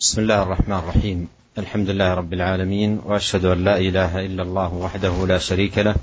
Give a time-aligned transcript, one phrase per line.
[0.00, 1.28] بسم الله الرحمن الرحيم.
[1.58, 5.94] الحمد لله رب العالمين وأشهد أن لا إله إلا الله وحده لا شريك له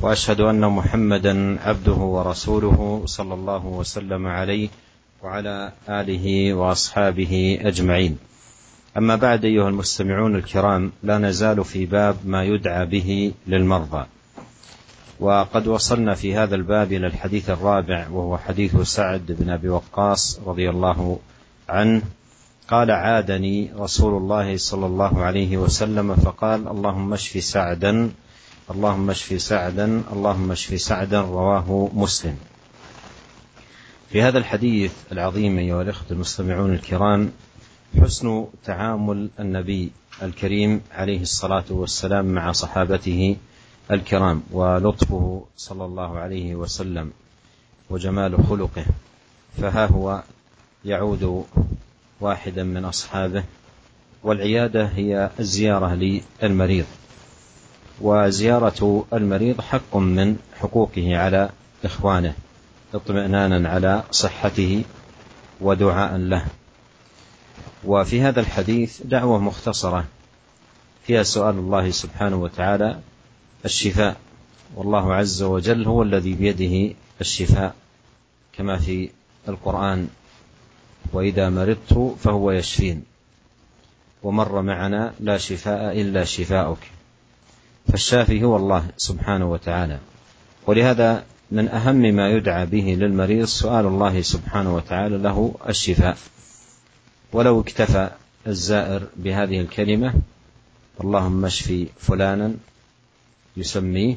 [0.00, 4.68] وأشهد أن محمدا عبده ورسوله صلى الله وسلم عليه
[5.22, 8.18] وعلى آله وأصحابه أجمعين.
[8.96, 14.06] أما بعد أيها المستمعون الكرام لا نزال في باب ما يدعى به للمرضى.
[15.20, 20.70] وقد وصلنا في هذا الباب إلى الحديث الرابع وهو حديث سعد بن أبي وقاص رضي
[20.70, 21.18] الله
[21.68, 22.02] عنه.
[22.72, 28.10] قال عادني رسول الله صلى الله عليه وسلم فقال اللهم اشف سعدا
[28.70, 32.36] اللهم اشف سعدا اللهم اشف سعدا رواه مسلم.
[34.10, 37.32] في هذا الحديث العظيم أيها الإخوة المستمعون الكرام
[38.00, 39.90] حسن تعامل النبي
[40.22, 43.36] الكريم عليه الصلاة والسلام مع صحابته
[43.90, 47.12] الكرام ولطفه صلى الله عليه وسلم
[47.90, 48.84] وجمال خلقه
[49.60, 50.22] فها هو
[50.84, 51.44] يعود
[52.22, 53.44] واحدا من أصحابه
[54.22, 55.94] والعيادة هي الزيارة
[56.42, 56.84] للمريض.
[58.00, 61.50] وزيارة المريض حق من حقوقه على
[61.84, 62.34] إخوانه
[62.94, 64.84] اطمئنانا على صحته
[65.60, 66.44] ودعاء له.
[67.84, 70.04] وفي هذا الحديث دعوة مختصرة
[71.06, 73.00] فيها سؤال الله سبحانه وتعالى
[73.64, 74.16] الشفاء.
[74.76, 77.74] والله عز وجل هو الذي بيده الشفاء
[78.52, 79.10] كما في
[79.48, 80.08] القرآن
[81.12, 83.02] وإذا مرضت فهو يشفين.
[84.22, 86.90] ومر معنا لا شفاء إلا شفاؤك.
[87.88, 89.98] فالشافي هو الله سبحانه وتعالى.
[90.66, 96.16] ولهذا من أهم ما يدعى به للمريض سؤال الله سبحانه وتعالى له الشفاء.
[97.32, 98.10] ولو اكتفى
[98.46, 100.14] الزائر بهذه الكلمة
[101.00, 102.54] اللهم اشف فلانا
[103.56, 104.16] يسميه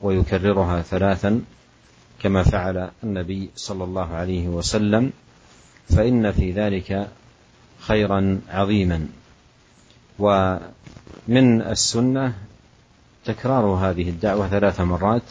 [0.00, 1.40] ويكررها ثلاثا
[2.22, 5.12] كما فعل النبي صلى الله عليه وسلم
[5.88, 7.08] فإن في ذلك
[7.80, 9.06] خيرا عظيما
[10.18, 12.34] ومن السنة
[13.24, 15.22] تكرار هذه الدعوة ثلاث مرات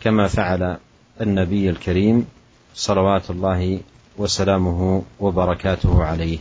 [0.00, 0.76] كما فعل
[1.20, 2.26] النبي الكريم
[2.74, 3.80] صلوات الله
[4.18, 6.38] وسلامه وبركاته عليه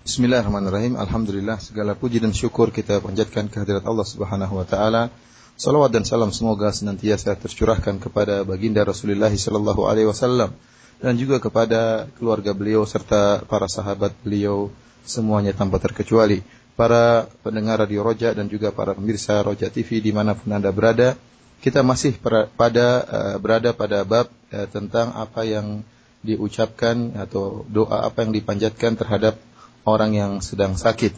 [0.00, 0.96] Bismillahirrahmanirrahim.
[0.96, 5.12] Alhamdulillah segala puji dan syukur kita panjatkan kehadirat Allah Subhanahu wa taala.
[5.60, 10.56] Salawat dan salam semoga senantiasa tercurahkan kepada baginda Rasulullah sallallahu alaihi wasallam
[11.00, 14.68] dan juga kepada keluarga beliau serta para sahabat beliau
[15.08, 16.44] semuanya tanpa terkecuali.
[16.76, 21.16] Para pendengar Radio Roja dan juga para pemirsa Roja TV di mana pun anda berada,
[21.60, 22.16] kita masih
[22.56, 25.84] pada uh, berada pada bab uh, tentang apa yang
[26.24, 29.36] diucapkan atau doa apa yang dipanjatkan terhadap
[29.84, 31.12] orang yang sedang sakit.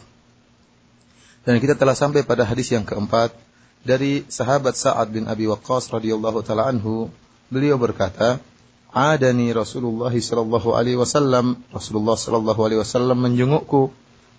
[1.43, 3.35] Dan kita telah sampai pada hadis yang keempat
[3.83, 7.11] dari sahabat Sa'ad bin Abi Waqqas radhiyallahu taala anhu,
[7.51, 8.39] beliau berkata,
[8.93, 13.89] "Adani Rasulullah sallallahu alaihi wasallam, Rasulullah sallallahu alaihi wasallam menjengukku."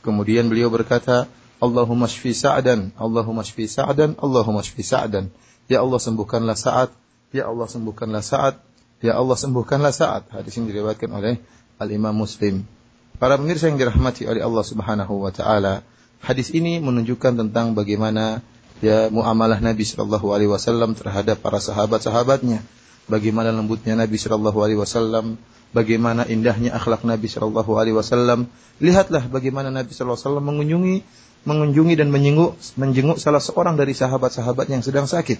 [0.06, 1.26] Kemudian beliau berkata,
[1.58, 5.34] "Allahumma shfi Sa'dan, Allahumma shfi Sa'dan, Allahumma shfi Sa'dan."
[5.64, 6.92] Ya Allah sembuhkanlah Sa'ad,
[7.32, 8.60] ya Allah sembuhkanlah Sa'ad,
[9.00, 10.28] ya Allah sembuhkanlah Sa'ad.
[10.28, 11.40] Hadis ini diriwayatkan oleh
[11.80, 12.68] Al-Imam Muslim.
[13.16, 15.80] Para pemirsa yang dirahmati oleh Allah Subhanahu wa taala,
[16.20, 18.44] hadis ini menunjukkan tentang bagaimana
[18.84, 22.60] ya muamalah Nabi sallallahu alaihi wasallam terhadap para sahabat-sahabatnya.
[23.04, 25.36] Bagaimana lembutnya Nabi sallallahu alaihi wasallam,
[25.76, 28.48] bagaimana indahnya akhlak Nabi sallallahu alaihi wasallam.
[28.80, 30.96] Lihatlah bagaimana Nabi sallallahu alaihi wasallam mengunjungi
[31.44, 35.36] mengunjungi dan menjenguk menjenguk salah seorang dari sahabat-sahabat yang sedang sakit.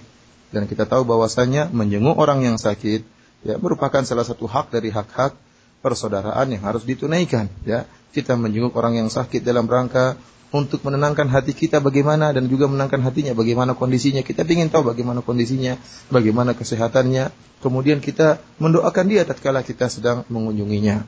[0.53, 3.01] Dan kita tahu bahwasanya menjenguk orang yang sakit
[3.45, 5.37] ya merupakan salah satu hak dari hak-hak
[5.85, 10.17] persaudaraan yang harus ditunaikan ya kita menjenguk orang yang sakit dalam rangka
[10.55, 14.23] untuk menenangkan hati kita bagaimana dan juga menenangkan hatinya bagaimana kondisinya.
[14.23, 15.75] Kita ingin tahu bagaimana kondisinya
[16.07, 17.35] bagaimana kesehatannya.
[17.59, 21.03] Kemudian kita mendoakan dia tatkala kita sedang mengunjunginya.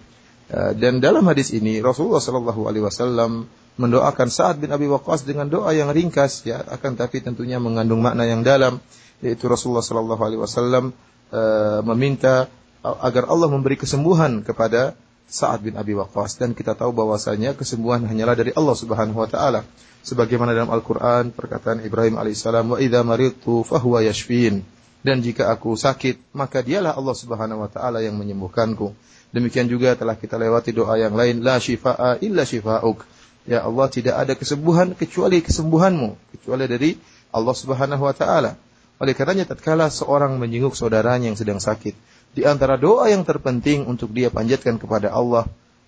[0.51, 3.47] Ya, dan dalam hadis ini Rasulullah Shallallahu Alaihi Wasallam
[3.79, 6.43] mendoakan Sa'ad bin Abi Waqqas dengan doa yang ringkas.
[6.43, 8.83] Ya akan tapi tentunya mengandung makna yang dalam
[9.23, 10.91] yaitu Rasulullah Shallallahu Alaihi Wasallam
[11.31, 12.51] uh, meminta
[12.83, 14.95] agar Allah memberi kesembuhan kepada
[15.27, 19.67] Sa'ad bin Abi Waqqas dan kita tahu bahwasanya kesembuhan hanyalah dari Allah Subhanahu wa taala.
[20.07, 24.63] Sebagaimana dalam Al-Qur'an perkataan Ibrahim alaihissalam wa idza maridtu fahuwa yashfin.
[25.03, 28.95] Dan jika aku sakit, maka dialah Allah Subhanahu wa taala yang menyembuhkanku.
[29.35, 33.03] Demikian juga telah kita lewati doa yang lain la shifaa illa shifauk.
[33.43, 36.95] Ya Allah tidak ada kesembuhan kecuali kesembuhanmu, kecuali dari
[37.35, 38.55] Allah Subhanahu wa taala.
[38.97, 41.93] Oleh karenanya tatkala seorang menjenguk saudaranya yang sedang sakit,
[42.33, 45.45] di antara doa yang terpenting untuk dia panjatkan kepada Allah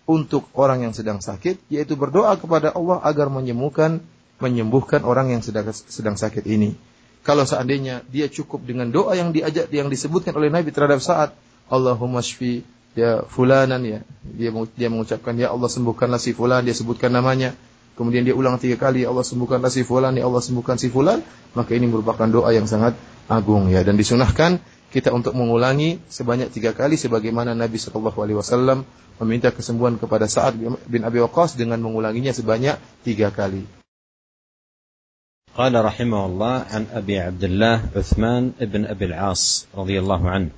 [0.09, 4.01] untuk orang yang sedang sakit, yaitu berdoa kepada Allah agar menyembuhkan
[4.39, 6.73] menyembuhkan orang yang sedang sedang sakit ini.
[7.21, 11.35] Kalau seandainya dia cukup dengan doa yang diajak yang disebutkan oleh Nabi terhadap saat
[11.67, 12.63] Allahumma shfi
[12.97, 13.99] ya fulanan ya.
[14.23, 17.53] Dia dia mengucapkan ya Allah sembuhkanlah si fulan, dia sebutkan namanya
[17.98, 21.22] Kemudian dia ulang tiga kali, ya Allah sembuhkanlah si fulan, ya Allah sembuhkan si fulan,
[21.54, 22.98] maka ini merupakan doa yang sangat
[23.30, 24.60] agung ya dan disunahkan
[24.90, 28.86] kita untuk mengulangi sebanyak tiga kali sebagaimana Nabi Shallallahu Alaihi Wasallam
[29.22, 33.66] meminta kesembuhan kepada Sa'ad bin Abi Waqqas dengan mengulanginya sebanyak tiga kali.
[35.54, 40.50] قال رحمه الله عن ابي عبد الله عثمان بن ابي العاص رضي الله عنه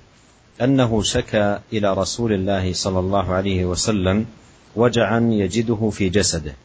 [0.57, 4.25] انه شكى الى رسول الله صلى الله عليه وسلم
[4.73, 6.57] وجعا يجده في جسده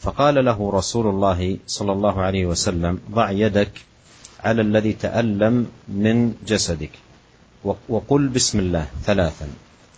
[0.00, 3.72] فقال له رسول الله صلى الله عليه وسلم ضع يدك
[4.40, 6.90] على الذي تألم من جسدك
[7.88, 9.48] وقل بسم الله ثلاثا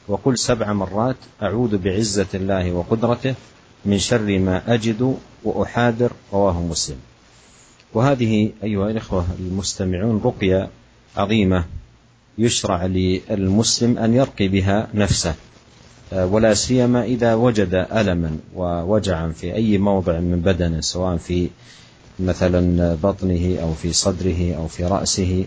[0.08, 3.34] وقل سبع مرات أعوذ بعزة الله وقدرته
[3.84, 6.96] من شر ما أجد وأحاذر رواه مسلم.
[7.94, 10.68] وهذه أيها الإخوة المستمعون رقية
[11.16, 11.64] عظيمة
[12.38, 15.34] يشرع للمسلم أن يرقي بها نفسه.
[16.12, 21.50] ولا سيما إذا وجد ألما ووجعا في أي موضع من بدنه سواء في
[22.20, 25.44] مثلا بطنه أو في صدره أو في رأسه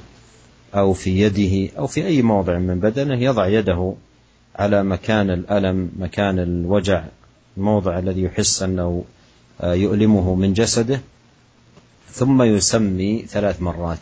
[0.75, 3.94] أو في يده أو في أي موضع من بدنه يضع يده
[4.56, 7.06] على مكان الألم مكان الوجع
[7.57, 9.04] الموضع الذي يحس أنه
[9.63, 11.01] يؤلمه من جسده
[12.12, 14.00] ثم يسمي ثلاث مرات.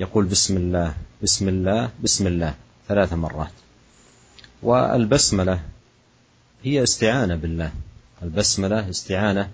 [0.00, 2.54] يقول بسم الله بسم الله بسم الله
[2.88, 3.52] ثلاث مرات.
[4.62, 5.60] والبسملة
[6.64, 7.70] هي استعانة بالله.
[8.22, 9.48] البسملة استعانة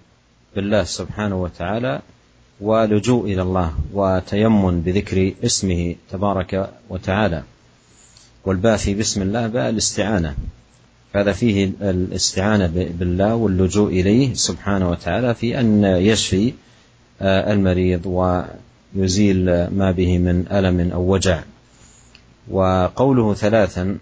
[0.56, 2.00] بالله سبحانه وتعالى
[2.60, 7.42] ولجوء إلى الله وتيمن بذكر اسمه تبارك وتعالى.
[8.44, 10.34] والباء في بسم الله باء الاستعانة.
[11.14, 12.66] هذا فيه الاستعانة
[12.98, 16.52] بالله واللجوء إليه سبحانه وتعالى في أن يشفي
[17.22, 18.06] المريض
[18.96, 21.42] ويزيل ما به من ألم أو وجع.
[22.50, 23.98] وقوله ثلاثا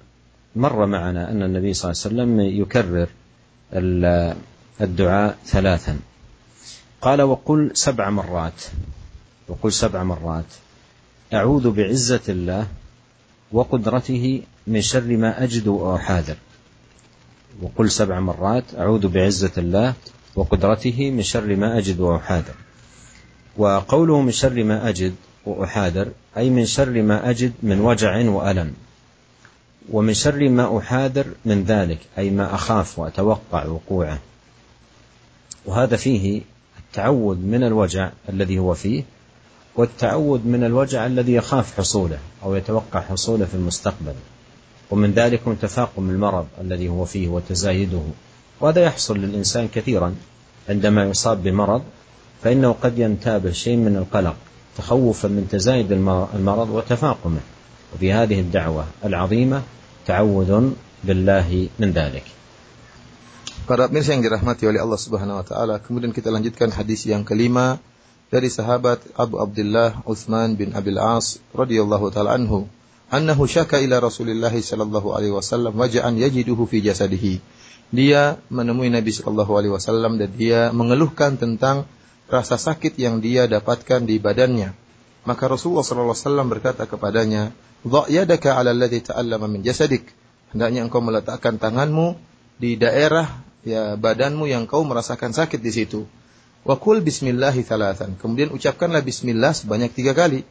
[0.57, 3.09] مر معنا أن النبي صلى الله عليه وسلم يكرر
[4.81, 5.99] الدعاء ثلاثا.
[7.01, 8.63] قال وقل سبع مرات.
[9.49, 10.45] وقل سبع مرات.
[11.35, 12.67] أعوذ بعزة الله
[13.53, 16.37] وقدرته من شر ما أجد وأحاذر
[17.63, 18.65] وقل سبع مرات.
[18.79, 19.95] أعوذ بعزة الله
[20.37, 22.55] وقدرته من شر ما أجد وأحاذر
[23.57, 25.15] وقوله من شر ما أجد
[25.47, 28.75] وأحاذر أي من شر ما أجد من وجع وألم.
[29.93, 34.19] ومن شر ما أحاذر من ذلك أي ما أخاف وأتوقع وقوعه.
[35.67, 36.43] وهذا فيه
[36.79, 39.05] التعوذ من الوجع الذي هو فيه
[39.77, 44.15] والتعوذ من الوجع الذي يخاف حصوله أو يتوقع حصوله في المستقبل.
[44.91, 48.03] ومن ذلك تفاقم المرض الذي هو فيه وتزايده.
[48.61, 50.15] وهذا يحصل للإنسان كثيرا
[50.69, 51.83] عندما يصاب بمرض
[52.43, 54.37] فإنه قد ينتابه شيء من القلق
[54.79, 55.93] تخوفا من تزايد
[56.35, 57.41] المرض وتفاقمه.
[57.96, 59.60] وفي هذه الدعوة العظيمة
[60.08, 60.52] تعوذ
[61.04, 61.50] بالله
[61.80, 62.26] من ذلك
[63.62, 67.78] Para pemirsa yang dirahmati oleh Allah Subhanahu wa taala, kemudian kita lanjutkan hadis yang kelima
[68.28, 72.66] dari sahabat Abu Abdullah Utsman bin Abil As radhiyallahu taala anhu,
[73.14, 77.40] annahu syaka ila Rasulillah sallallahu alaihi wasallam waja'an yajiduhu fi jasadihi.
[77.94, 81.86] Dia menemui Nabi sallallahu alaihi wasallam dan dia mengeluhkan tentang
[82.32, 84.74] rasa sakit yang dia dapatkan di badannya.
[85.27, 87.51] Maka Rasulullah SAW berkata kepadanya,
[87.83, 90.15] "Dha' yadaka 'ala alladhi ta'allama min jasadik."
[90.55, 92.15] Hendaknya engkau meletakkan tanganmu
[92.63, 96.07] di daerah ya badanmu yang kau merasakan sakit di situ.
[96.63, 98.15] Wa kul bismillahi thalathan.
[98.15, 100.47] Kemudian ucapkanlah bismillah sebanyak tiga kali.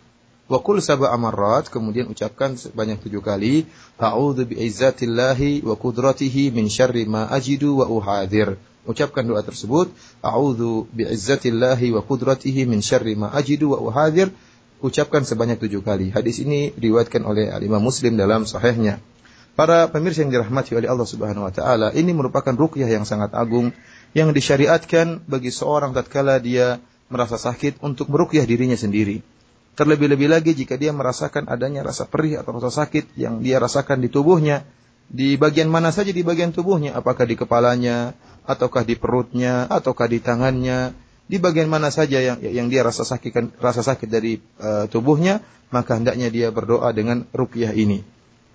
[0.51, 1.72] Wa kul sab'a amarrat.
[1.72, 3.63] Kemudian ucapkan sebanyak tujuh kali.
[3.96, 9.89] A'udhu bi'izzatillahi wa kudratihi min syarri ma ajidu wa uhadir ucapkan doa tersebut,
[10.22, 14.29] a'udzu bi'izzatillahi wa qudratihi min syarri ma ajidu wa uhadir,
[14.86, 16.13] ucapkan sebanyak tujuh kali.
[16.13, 19.01] Hadis ini diriwayatkan oleh Imam Muslim dalam sahihnya.
[19.58, 23.74] Para pemirsa yang dirahmati oleh Allah Subhanahu wa taala, ini merupakan ruqyah yang sangat agung
[24.13, 26.77] yang disyariatkan bagi seorang tatkala dia
[27.08, 29.24] merasa sakit untuk meruqyah dirinya sendiri.
[29.75, 34.08] Terlebih-lebih lagi jika dia merasakan adanya rasa perih atau rasa sakit yang dia rasakan di
[34.08, 34.63] tubuhnya,
[35.08, 38.15] di bagian mana saja di bagian tubuhnya, apakah di kepalanya,
[38.48, 43.58] ataukah di perutnya, ataukah di tangannya, di bagian mana saja yang yang dia rasa sakit
[43.58, 45.41] rasa sakit dari uh, tubuhnya,
[45.74, 48.05] maka hendaknya dia berdoa dengan ruqyah ini.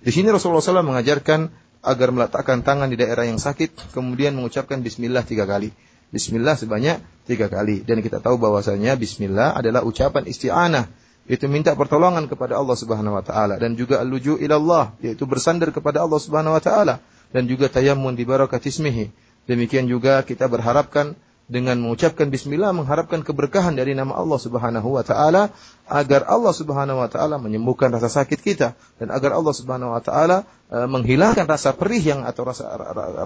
[0.01, 1.51] Di sini Rasulullah SAW mengajarkan
[1.81, 5.69] agar meletakkan tangan di daerah yang sakit, kemudian mengucapkan Bismillah tiga kali.
[6.11, 7.83] Bismillah sebanyak tiga kali.
[7.83, 10.89] Dan kita tahu bahwasanya Bismillah adalah ucapan isti'anah
[11.29, 16.01] itu minta pertolongan kepada Allah Subhanahu wa taala dan juga al-luju ilallah yaitu bersandar kepada
[16.01, 16.99] Allah Subhanahu wa taala
[17.31, 19.13] dan juga tayammun di barakat ismihi.
[19.45, 21.13] Demikian juga kita berharapkan
[21.51, 25.51] dengan mengucapkan bismillah mengharapkan keberkahan dari nama Allah Subhanahu wa taala
[25.83, 28.71] agar Allah Subhanahu wa taala menyembuhkan rasa sakit kita
[29.03, 32.71] dan agar Allah Subhanahu wa taala e, menghilangkan rasa perih yang atau rasa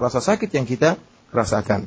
[0.02, 0.98] rasa sakit yang kita
[1.30, 1.86] rasakan.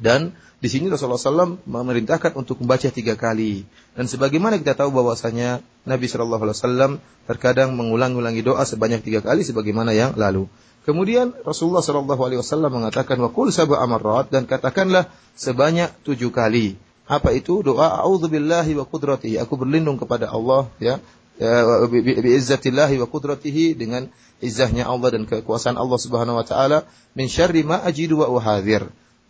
[0.00, 0.32] Dan
[0.64, 3.68] di sini Rasulullah SAW memerintahkan untuk membaca tiga kali.
[3.92, 6.92] Dan sebagaimana kita tahu bahwasanya Nabi Shallallahu Alaihi Wasallam
[7.28, 10.48] terkadang mengulang-ulangi doa sebanyak tiga kali sebagaimana yang lalu.
[10.80, 16.80] Kemudian Rasulullah Shallallahu Alaihi Wasallam mengatakan wakul sabah amarat dan katakanlah sebanyak tujuh kali.
[17.04, 19.36] Apa itu doa A'udzubillahi wa qudratihi.
[19.42, 21.02] Aku berlindung kepada Allah ya,
[21.36, 24.08] ya biizzatillahi wa qudratihi dengan
[24.40, 28.40] izzahnya Allah dan kekuasaan Allah Subhanahu wa taala min syarri ma ajidu wa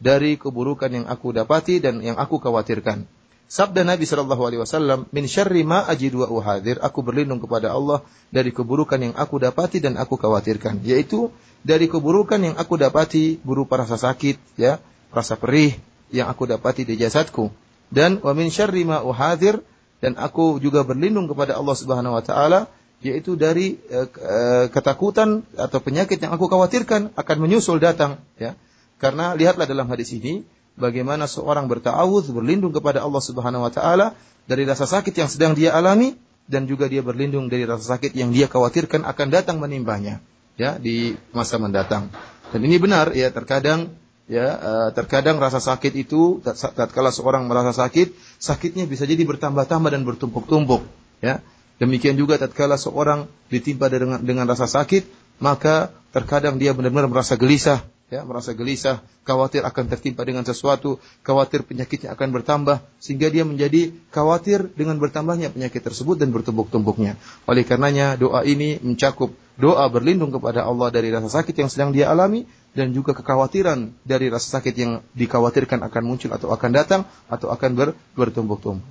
[0.00, 3.04] dari keburukan yang aku dapati dan yang aku khawatirkan.
[3.50, 8.54] Sabda Nabi Shallallahu Alaihi Wasallam, min syarri ma ajidu uhadir, aku berlindung kepada Allah dari
[8.54, 11.34] keburukan yang aku dapati dan aku khawatirkan, yaitu
[11.66, 14.78] dari keburukan yang aku dapati berupa rasa sakit, ya,
[15.10, 15.74] rasa perih
[16.14, 17.50] yang aku dapati di jasadku,
[17.90, 19.66] dan wa min syarri uhadir,
[19.98, 22.60] dan aku juga berlindung kepada Allah Subhanahu Wa Taala,
[23.02, 28.54] yaitu dari uh, ketakutan atau penyakit yang aku khawatirkan akan menyusul datang, ya.
[29.02, 30.46] Karena lihatlah dalam hadis ini,
[30.80, 34.16] bagaimana seorang bertawudz berlindung kepada Allah Subhanahu wa taala
[34.48, 36.16] dari rasa sakit yang sedang dia alami
[36.50, 40.18] dan juga dia berlindung dari rasa sakit yang dia khawatirkan akan datang menimpanya
[40.58, 42.10] ya di masa mendatang.
[42.50, 43.94] Dan ini benar ya terkadang
[44.26, 46.42] ya uh, terkadang rasa sakit itu
[46.74, 50.82] tatkala seorang merasa sakit, sakitnya bisa jadi bertambah-tambah dan bertumpuk-tumpuk
[51.22, 51.38] ya.
[51.80, 55.08] Demikian juga tatkala seorang ditimpa dengan dengan rasa sakit,
[55.40, 57.80] maka terkadang dia benar-benar merasa gelisah
[58.13, 63.91] ya merasa gelisah, khawatir akan tertimpa dengan sesuatu, khawatir penyakitnya akan bertambah sehingga dia menjadi
[64.13, 67.17] khawatir dengan bertambahnya penyakit tersebut dan bertumbuk-tumbuknya.
[67.49, 72.11] Oleh karenanya doa ini mencakup doa berlindung kepada Allah dari rasa sakit yang sedang dia
[72.11, 72.45] alami
[72.77, 77.01] dan juga kekhawatiran dari rasa sakit yang dikhawatirkan akan muncul atau akan datang
[77.31, 78.85] atau akan ber, bertumbuk-tumbuk.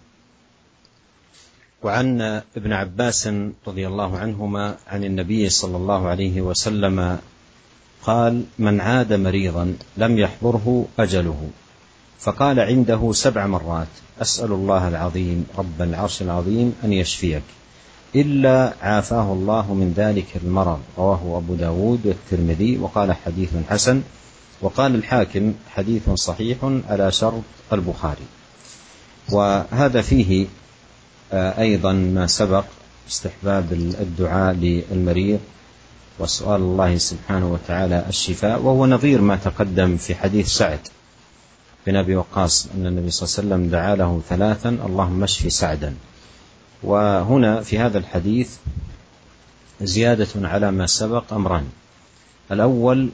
[1.84, 2.16] وعن
[2.56, 3.28] ابن عباس
[3.60, 6.96] رضي الله عنهما عن النبي صلى الله عليه وسلم
[8.03, 11.49] قال من عاد مريضا لم يحضره أجله.
[12.19, 13.87] فقال عنده سبع مرات
[14.21, 17.43] أسأل الله العظيم رب العرش العظيم أن يشفيك.
[18.15, 20.79] إلا عافاه الله من ذلك المرض.
[20.97, 24.01] رواه أبو داود والترمذي وقال حديث حسن.
[24.61, 26.57] وقال الحاكم حديث صحيح
[26.89, 28.27] على شرط البخاري.
[29.31, 30.47] وهذا فيه
[31.33, 32.63] أيضا ما سبق
[33.09, 35.39] استحباب الدعاء للمريض.
[36.19, 40.79] وسؤال الله سبحانه وتعالى الشفاء وهو نظير ما تقدم في حديث سعد
[41.87, 45.95] بن أبي وقاص أن النبي صلى الله عليه وسلم دعا له ثلاثا اللهم اشف سعدا.
[46.83, 48.55] وهنا في هذا الحديث
[49.81, 51.67] زيادة على ما سبق أمران.
[52.51, 53.09] الأول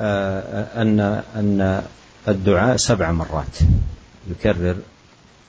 [0.00, 1.00] آه، أن
[1.36, 1.82] أن
[2.28, 3.58] الدعاء سبع مرات.
[4.30, 4.76] يكرر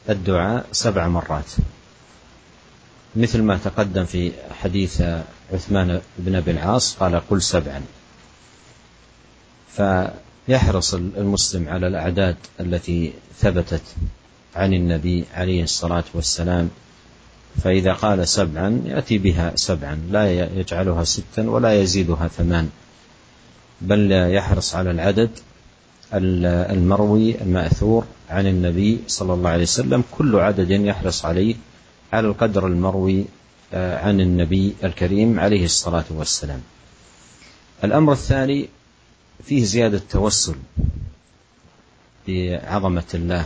[0.10, 1.52] الدعاء سبع مرات.
[3.16, 4.32] مثل ما تقدم في
[4.62, 5.02] حديث
[5.54, 7.82] عثمان بن أبي العاص قال قل سبعا.
[9.68, 13.82] فيحرص المسلم على الأعداد التي ثبتت
[14.56, 16.70] عن النبي عليه الصلاة والسلام.
[17.64, 22.70] فإذا قال سبعا يأتي بها سبعا لا يجعلها ستا ولا يزيدها ثمان.
[23.82, 25.30] بل يحرص على العدد
[26.14, 30.04] المروي المأثور عن النبي صلى الله عليه وسلم.
[30.12, 31.56] كل عدد يحرص عليه
[32.14, 33.26] على القدر المروي
[33.74, 36.62] عن النبي الكريم عليه الصلاة والسلام.
[37.84, 38.70] الأمر الثاني
[39.44, 40.56] فيه زيادة توسل
[42.28, 43.46] بعظمة الله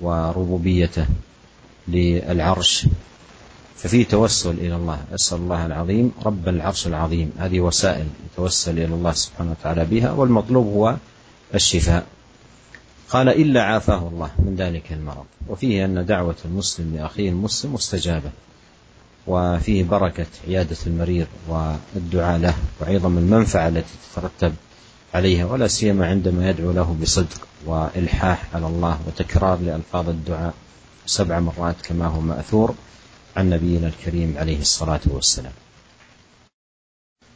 [0.00, 1.06] وربوبيته
[1.88, 2.86] للعرش
[3.76, 5.00] ففيه توسل إلى الله.
[5.14, 10.66] أسأل الله العظيم رب العرش العظيم هذه وسائل يتوسل إلى الله سبحانه وتعالى بها والمطلوب
[10.66, 10.96] هو
[11.54, 12.06] الشفاء.
[13.08, 15.24] قال إلا عافاه الله من ذلك المرض.
[15.48, 18.30] وفيه أن دعوة المسلم لأخيه المسلم مستجابة.
[19.26, 24.54] وفيه بركة عيادة المريض والدعاء له وعظم المنفعة التي تترتب
[25.14, 30.54] عليها ولا سيما عندما يدعو له بصدق وإلحاح على الله وتكرار لألفاظ الدعاء
[31.06, 32.74] سبع مرات كما هو مأثور
[33.36, 35.52] عن نبينا الكريم عليه الصلاة والسلام.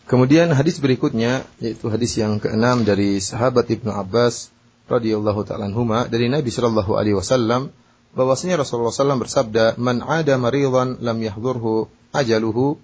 [0.05, 4.53] Kemudian hadis berikutnya yaitu hadis yang keenam dari sahabat Ibnu Abbas
[4.85, 7.73] radhiyallahu taala anhuma dari Nabi sallallahu alaihi wasallam
[8.15, 12.79] bahwasanya Rasulullah SAW bersabda, "Man ada maridan lam yahdurhu ajaluhu."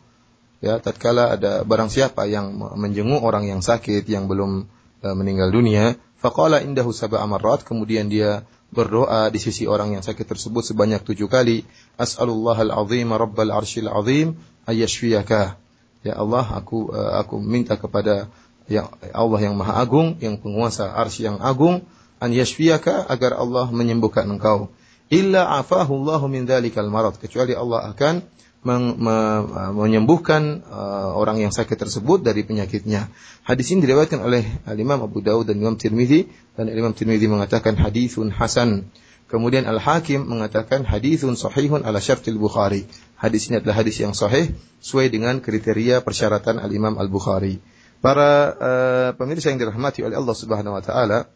[0.61, 4.69] Ya, tatkala ada barang siapa yang menjenguk orang yang sakit yang belum
[5.01, 10.29] uh, meninggal dunia, faqala indahu sab'a marrat, kemudian dia berdoa di sisi orang yang sakit
[10.29, 11.65] tersebut sebanyak tujuh kali,
[11.97, 14.37] "As'alullah al-azim rabbal arsyil azim
[14.69, 15.57] ayyashfiyaka."
[16.05, 18.29] Ya Allah, aku uh, aku minta kepada
[18.71, 21.89] yang Allah yang Maha Agung, yang penguasa arsy yang agung,
[22.21, 24.69] an yashfiyaka agar Allah menyembuhkan engkau.
[25.11, 28.23] Illa afahu Allah min dzalikal marad kecuali Allah akan
[28.62, 29.17] me,
[29.75, 33.11] menyembuhkan uh, orang yang sakit tersebut dari penyakitnya.
[33.43, 34.47] Hadis ini diriwayatkan oleh
[34.79, 38.93] Imam Abu Dawud dan Imam Tirmidzi dan Imam Tirmidzi mengatakan hadisun hasan.
[39.31, 42.87] Kemudian Al-Hakim mengatakan hadisun sahihun ala syartil Bukhari.
[43.14, 44.50] Hadis ini adalah hadis yang sahih
[44.83, 47.62] sesuai dengan kriteria persyaratan Al-Imam Al-Bukhari.
[48.02, 51.31] Para uh, pemirsa yang dirahmati oleh Allah Subhanahu wa taala,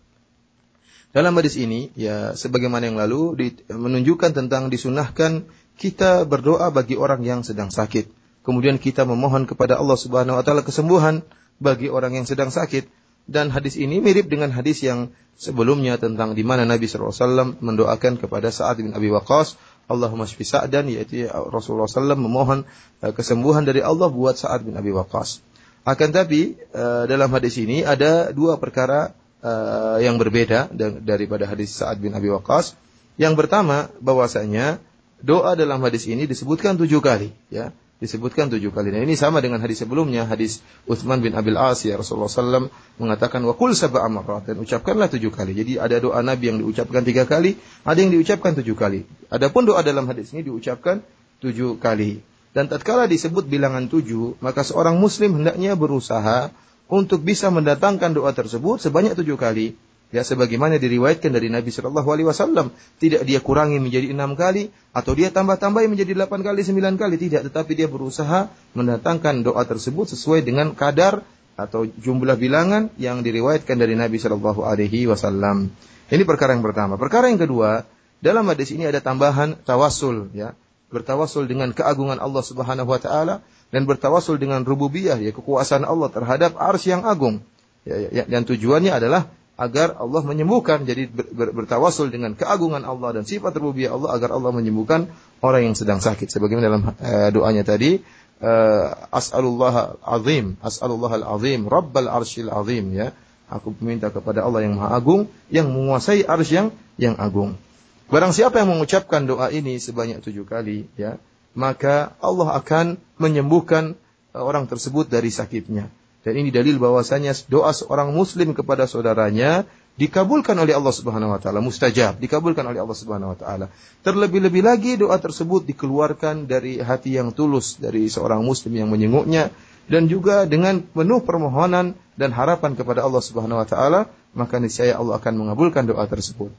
[1.14, 5.46] dalam hadis ini ya sebagaimana yang lalu di, menunjukkan tentang disunahkan
[5.78, 8.10] kita berdoa bagi orang yang sedang sakit.
[8.42, 11.22] Kemudian kita memohon kepada Allah Subhanahu wa taala kesembuhan
[11.62, 12.90] bagi orang yang sedang sakit.
[13.24, 18.52] Dan hadis ini mirip dengan hadis yang sebelumnya tentang di mana Nabi SAW mendoakan kepada
[18.52, 19.56] Sa'ad bin Abi Waqqas,
[19.88, 22.68] Allahumma shfi Sa'dan, yaitu Rasulullah SAW memohon
[23.00, 25.40] eh, kesembuhan dari Allah buat Sa'ad bin Abi Waqqas.
[25.88, 30.72] Akan tapi eh, dalam hadis ini ada dua perkara eh, yang berbeda
[31.04, 32.74] daripada hadis Sa'ad bin Abi Waqqas.
[33.20, 34.82] Yang pertama bahwasanya
[35.20, 37.70] doa dalam hadis ini disebutkan tujuh kali, ya
[38.02, 38.90] disebutkan tujuh kali.
[38.90, 43.40] Nah ini sama dengan hadis sebelumnya, hadis Uthman bin Abil As ya Rasulullah SAW mengatakan
[43.46, 45.54] wakul sab'a amarat dan ucapkanlah tujuh kali.
[45.54, 49.06] Jadi ada doa Nabi yang diucapkan tiga kali, ada yang diucapkan tujuh kali.
[49.30, 51.00] Adapun doa dalam hadis ini diucapkan
[51.40, 52.20] tujuh kali.
[52.54, 56.54] Dan tatkala disebut bilangan tujuh, maka seorang muslim hendaknya berusaha
[56.88, 59.76] untuk bisa mendatangkan doa tersebut sebanyak tujuh kali.
[60.14, 62.70] Ya sebagaimana diriwayatkan dari Nabi Shallallahu Alaihi Wasallam,
[63.02, 67.50] tidak dia kurangi menjadi enam kali atau dia tambah-tambah menjadi delapan kali, sembilan kali tidak,
[67.50, 68.46] tetapi dia berusaha
[68.78, 71.26] mendatangkan doa tersebut sesuai dengan kadar
[71.58, 75.74] atau jumlah bilangan yang diriwayatkan dari Nabi Shallallahu Alaihi Wasallam.
[76.06, 76.94] Ini perkara yang pertama.
[76.94, 77.82] Perkara yang kedua,
[78.22, 80.54] dalam hadis ini ada tambahan tawasul, ya,
[80.94, 83.34] bertawasul dengan keagungan Allah Subhanahu Wa Taala
[83.74, 87.42] dan bertawasul dengan rububiyah, ya kekuasaan Allah terhadap ars yang agung.
[87.82, 89.26] Ya, ya, ya dan tujuannya adalah
[89.58, 90.86] agar Allah menyembuhkan.
[90.86, 95.10] Jadi ber, ber, bertawasul dengan keagungan Allah dan sifat rububiyah Allah agar Allah menyembuhkan
[95.42, 96.30] orang yang sedang sakit.
[96.30, 97.98] Sebagaimana dalam uh, doanya tadi,
[98.42, 103.10] uh, as'alullah azim, as'alullah al-azim, rabbal arshil azim ya.
[103.52, 107.60] Aku meminta kepada Allah yang Maha Agung yang menguasai arsy yang yang agung.
[108.08, 111.20] Barang siapa yang mengucapkan doa ini sebanyak tujuh kali, ya,
[111.54, 113.94] maka Allah akan menyembuhkan
[114.34, 115.88] e, orang tersebut dari sakitnya.
[116.24, 121.62] Dan ini dalil bahwasanya doa seorang muslim kepada saudaranya dikabulkan oleh Allah Subhanahu wa taala,
[121.62, 123.66] mustajab, dikabulkan oleh Allah Subhanahu wa taala.
[124.02, 129.54] Terlebih-lebih lagi doa tersebut dikeluarkan dari hati yang tulus dari seorang muslim yang menyenguknya
[129.86, 134.00] dan juga dengan penuh permohonan dan harapan kepada Allah Subhanahu wa taala,
[134.32, 136.50] maka niscaya Allah akan mengabulkan doa tersebut.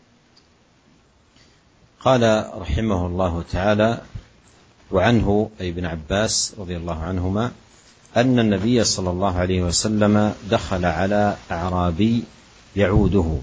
[2.05, 4.05] Qala rahimahullahu taala
[4.95, 7.51] وعنه أي ابن عباس رضي الله عنهما
[8.17, 12.23] أن النبي صلى الله عليه وسلم دخل على أعرابي
[12.75, 13.37] يعوده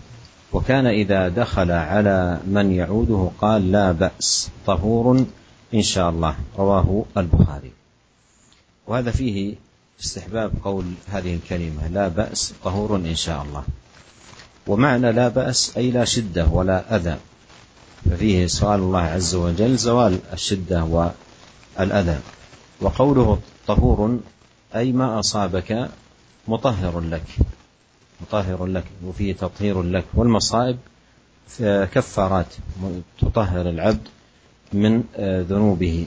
[0.52, 5.24] وكان إذا دخل على من يعوده قال لا بأس طهور
[5.74, 7.72] إن شاء الله رواه البخاري.
[8.86, 9.54] وهذا فيه
[10.00, 13.64] استحباب قول هذه الكلمة لا بأس طهور إن شاء الله.
[14.66, 17.16] ومعنى لا بأس أي لا شدة ولا أذى.
[18.10, 20.84] ففيه سؤال الله عز وجل زوال الشدة
[21.78, 22.18] والأذى
[22.80, 24.18] وقوله طهور
[24.76, 25.88] أي ما أصابك
[26.48, 27.22] مطهر لك.
[28.20, 30.04] مطهر لك وفيه تطهير لك.
[30.14, 30.78] والمصائب
[31.60, 32.46] كفارات
[33.20, 34.08] تطهر العبد
[34.72, 35.04] من
[35.48, 36.06] ذنوبه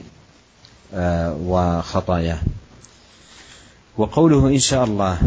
[1.48, 2.38] وخطاياه.
[3.96, 5.18] وقوله إن شاء الله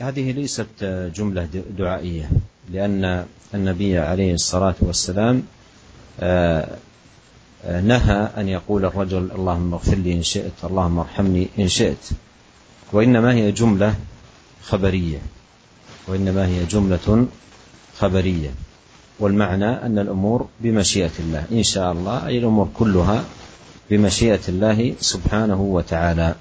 [0.00, 1.48] هذه ليست جملة
[1.78, 2.30] دعائية
[2.70, 5.42] لأن النبي عليه الصلاة والسلام
[7.66, 12.14] نهى أن يقول الرجل اللهم اغفر لي إن شئت اللهم ارحمني إن شئت.
[12.94, 13.94] وإنما هي جملة
[14.62, 15.20] خبرية.
[16.06, 17.26] وإنما هي جملة
[17.98, 18.50] خبرية.
[19.18, 21.42] والمعنى أن الأمور بمشيئة الله.
[21.50, 23.24] إن شاء الله أي الأمور كلها
[23.90, 26.34] بمشيئة الله سبحانه وتعالى.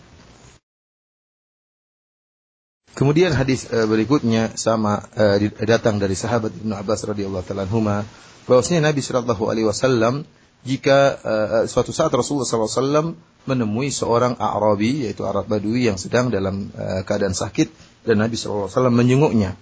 [2.95, 5.03] Kemudian hadis berikutnya sama
[5.67, 8.07] datang dari sahabat Ibnu Abbas radhiyallahu taala anhuma.
[8.47, 10.23] Bahwasanya Nabi sallallahu alaihi wasallam
[10.65, 11.21] jika
[11.69, 13.13] suatu saat Rasulullah wasallam
[13.45, 17.69] menemui seorang Arabi yaitu Arab Badui yang sedang dalam uh, keadaan sakit
[18.05, 19.53] dan Nabi SAW menjenguknya.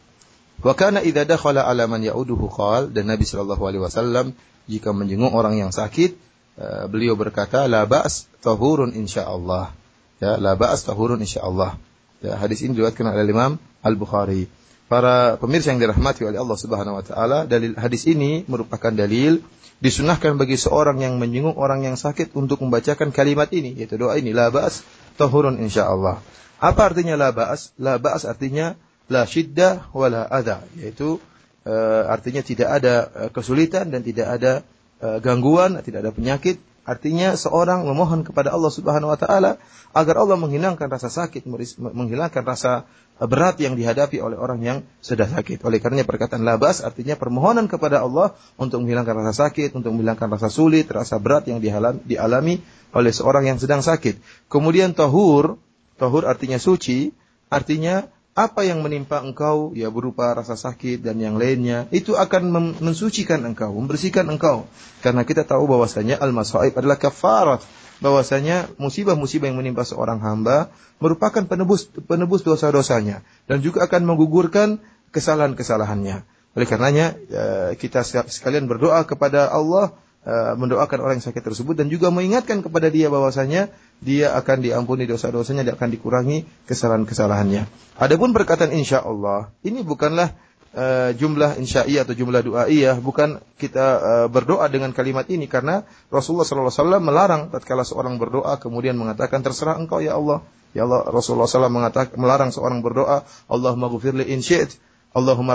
[0.64, 4.32] Wa kana idza dakhala ala man dan Nabi sallallahu alaihi wasallam
[4.72, 6.16] jika menjenguk orang yang sakit
[6.56, 9.76] uh, beliau berkata la ba's tahurun insyaallah.
[10.24, 11.76] Ya, la ba's tahurun insyaallah.
[12.24, 14.48] Ya, hadis ini diriwayatkan oleh Imam Al-Bukhari.
[14.88, 19.44] Para pemirsa yang dirahmati oleh Allah Subhanahu wa taala, dalil hadis ini merupakan dalil
[19.84, 24.32] disunahkan bagi seorang yang menyinggung orang yang sakit untuk membacakan kalimat ini yaitu doa ini
[24.32, 24.88] la ba'as
[25.20, 26.24] tahurun insyaallah.
[26.64, 27.76] Apa artinya la ba'as?
[27.76, 28.80] La ba'as artinya
[29.12, 31.20] la syiddah wala adha yaitu
[31.68, 34.64] uh, artinya tidak ada uh, kesulitan dan tidak ada
[35.04, 36.64] uh, gangguan, tidak ada penyakit.
[36.84, 39.56] Artinya seorang memohon kepada Allah Subhanahu wa taala
[39.96, 41.48] agar Allah menghilangkan rasa sakit,
[41.80, 42.84] menghilangkan rasa
[43.24, 45.64] berat yang dihadapi oleh orang yang sudah sakit.
[45.64, 50.52] Oleh karenanya perkataan labas artinya permohonan kepada Allah untuk menghilangkan rasa sakit, untuk menghilangkan rasa
[50.52, 51.64] sulit, rasa berat yang
[52.04, 52.60] dialami
[52.92, 54.20] oleh seorang yang sedang sakit.
[54.52, 55.56] Kemudian tahur,
[55.96, 57.16] tahur artinya suci,
[57.48, 62.50] artinya apa yang menimpa engkau ya berupa rasa sakit dan yang lainnya itu akan
[62.82, 64.66] mensucikan engkau, membersihkan engkau.
[65.06, 67.62] Karena kita tahu bahwasanya al-masaib adalah kafarat,
[68.02, 74.82] bahwasanya musibah-musibah yang menimpa seorang hamba merupakan penebus penebus dosa-dosanya dan juga akan menggugurkan
[75.14, 76.26] kesalahan-kesalahannya.
[76.54, 77.46] Oleh karenanya ya,
[77.78, 79.94] kita sekalian berdoa kepada Allah
[80.24, 83.68] Eh, mendoakan orang yang sakit tersebut dan juga mengingatkan kepada dia bahwasanya
[84.04, 87.66] dia akan diampuni dosa-dosanya dan akan dikurangi kesalahan-kesalahannya.
[87.98, 90.36] Adapun perkataan insya Allah ini bukanlah
[90.76, 96.46] uh, jumlah insya'i atau jumlah du'aiyah, bukan kita uh, berdoa dengan kalimat ini karena Rasulullah
[96.46, 100.44] SAW melarang tatkala seorang berdoa kemudian mengatakan terserah engkau ya Allah.
[100.74, 104.74] Ya Allah Rasulullah SAW mengatakan melarang seorang berdoa Allahumma ghufirli in syi'it
[105.14, 105.54] Allahumma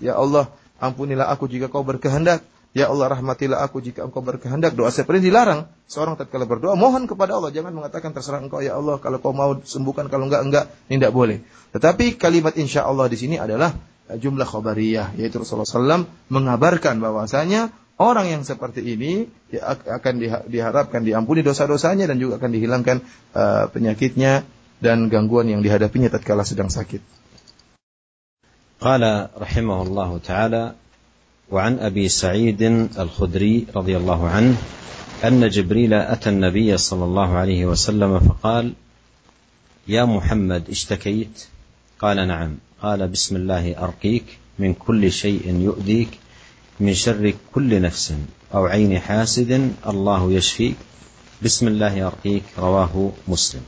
[0.00, 0.48] ya Allah
[0.80, 2.40] ampunilah aku jika kau berkehendak
[2.74, 4.74] Ya Allah rahmatilah aku jika engkau berkehendak.
[4.74, 5.70] Doa seperti ini dilarang.
[5.86, 7.54] Seorang tatkala berdoa mohon kepada Allah.
[7.54, 8.98] Jangan mengatakan terserah engkau ya Allah.
[8.98, 10.64] Kalau kau mau sembuhkan, kalau enggak, enggak.
[10.90, 11.38] Ini tidak boleh.
[11.70, 13.70] Tetapi kalimat insya Allah di sini adalah
[14.10, 15.14] eh, jumlah khabariyah.
[15.14, 16.02] Yaitu Rasulullah SAW
[16.34, 17.70] mengabarkan bahwasanya
[18.02, 20.18] orang yang seperti ini ya, akan
[20.50, 22.96] diharapkan diampuni dosa-dosanya dan juga akan dihilangkan
[23.38, 24.42] uh, penyakitnya
[24.82, 26.98] dan gangguan yang dihadapinya tatkala sedang sakit.
[28.82, 30.74] Qala rahimahullahu taala
[31.50, 32.62] وعن أبي سعيد
[32.98, 34.56] الخدري رضي الله عنه
[35.24, 38.72] أن جبريل أتى النبي صلى الله عليه وسلم فقال
[39.88, 41.44] يا محمد اشتكيت؟
[41.98, 42.56] قال نعم.
[42.82, 44.24] قال بسم الله أرقيك
[44.58, 46.08] من كل شيء يؤذيك
[46.80, 48.14] من شر كل نفس
[48.54, 50.76] أو عين حاسد الله يشفيك.
[51.42, 52.42] بسم الله أرقيك.
[52.58, 53.62] رواه مسلم.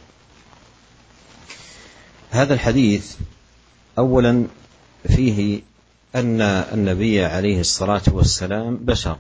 [2.31, 3.15] هذا الحديث
[3.99, 4.47] اولا
[5.09, 5.61] فيه
[6.17, 9.19] أن النبي عليه الصلاة والسلام بشر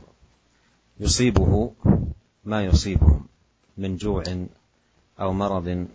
[1.00, 1.72] يصيبه
[2.44, 3.26] ما يصيبهم
[3.78, 4.22] من جوع
[5.20, 5.86] أو مرض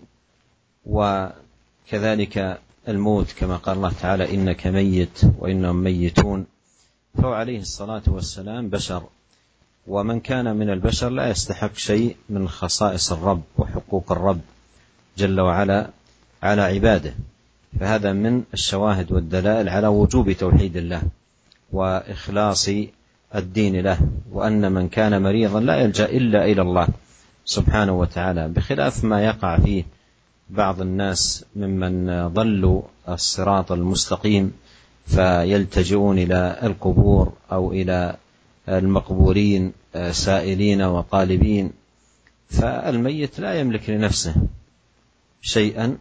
[0.86, 6.46] وكذلك الموت كما قال الله تعالى إنك ميت وإنهم ميتون.
[7.18, 9.04] فهو عليه الصلاة والسلام بشر
[9.88, 14.42] ومن كان من البشر لا يستحق شيء من خصائص الرب وحقوق الرب
[15.18, 15.90] جل وعلا
[16.44, 17.14] على عباده.
[17.80, 21.02] فهذا من الشواهد والدلائل على وجوب توحيد الله
[21.72, 22.70] وإخلاص
[23.36, 24.00] الدين له
[24.32, 26.88] وأن من كان مريضا لا يلجأ إلا إلى الله
[27.46, 29.84] سبحانه وتعالى بخلاف ما يقع فيه
[30.50, 34.54] بعض الناس ممن ضلوا الصراط المستقيم
[35.06, 38.18] فيلتجئون إلى القبور أو إلى
[38.70, 39.74] المقبورين
[40.12, 41.72] سائلين وطالبين
[42.50, 44.36] فالميت لا يملك لنفسه
[45.42, 45.98] شيئا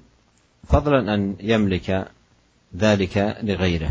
[0.68, 2.08] فضلا أن يملك
[2.76, 3.90] ذلك لغيره.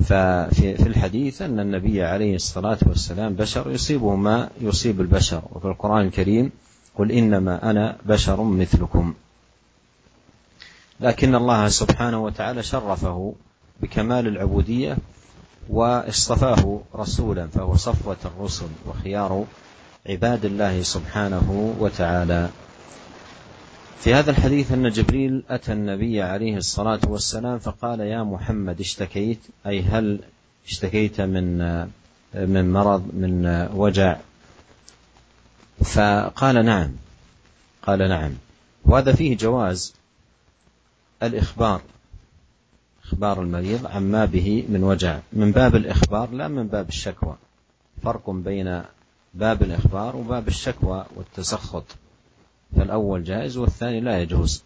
[0.00, 6.06] ففي في الحديث أن النبي عليه الصلاة والسلام بشر يصيبه ما يصيب البشر وفي القرآن
[6.06, 6.50] الكريم
[6.98, 9.14] قل إنما أنا بشر مثلكم.
[11.00, 13.34] لكن الله سبحانه وتعالى شرفه
[13.80, 14.96] بكمال العبودية
[15.68, 19.44] واصطفاه رسولا فهو صفوة الرسل وخيار
[20.06, 22.48] عباد الله سبحانه وتعالى.
[24.00, 29.82] في هذا الحديث أن جبريل أتى النبي عليه الصلاة والسلام فقال يا محمد اشتكيت؟ أي
[29.82, 30.20] هل
[30.66, 31.58] اشتكيت من
[32.34, 34.16] من مرض من وجع؟
[35.84, 36.90] فقال نعم.
[37.82, 38.32] قال نعم.
[38.84, 39.94] وهذا فيه جواز.
[41.22, 41.80] الإخبار.
[43.04, 45.18] إخبار المريض عما به من وجع.
[45.32, 47.36] من باب الإخبار لا من باب الشكوى.
[48.02, 48.82] فرق بين
[49.34, 51.84] باب الإخبار وباب الشكوى والتسخط.
[52.76, 54.64] فالأول جائز والثاني لا يجوز.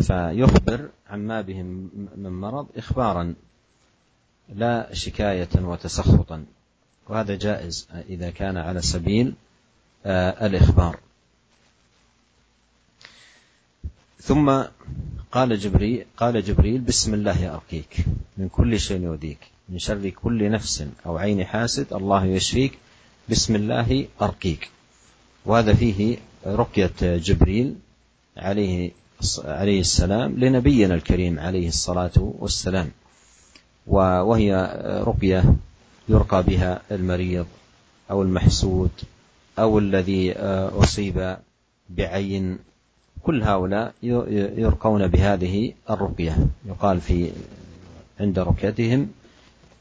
[0.00, 3.34] فيخبر عما بهم من مرض إخبارا
[4.54, 6.44] لا شكاية وتسخطا.
[7.08, 9.34] وهذا جائز إذا كان على سبيل
[10.06, 10.98] آه، الإخبار.
[14.20, 14.62] ثم
[15.32, 18.04] قال جبريل قال جبريل بسم الله أرقيك
[18.36, 22.78] من كل شيء يؤذيك من شر كل نفس أو عين حاسد الله يشفيك
[23.28, 24.70] بسم الله أرقيك.
[25.44, 27.74] وهذا فيه رقية جبريل
[28.36, 28.90] عليه
[29.44, 32.90] عليه السلام لنبينا الكريم عليه الصلاة والسلام.
[33.86, 34.52] وهي
[35.06, 35.54] رقية
[36.08, 37.46] يرقى بها المريض
[38.10, 38.90] أو المحسود
[39.58, 40.32] أو الذي
[40.82, 41.36] أصيب
[41.90, 42.58] بعين.
[43.22, 46.36] كل هؤلاء يرقون بهذه الرقية.
[46.66, 47.30] يقال في
[48.20, 49.08] عند رقيتهم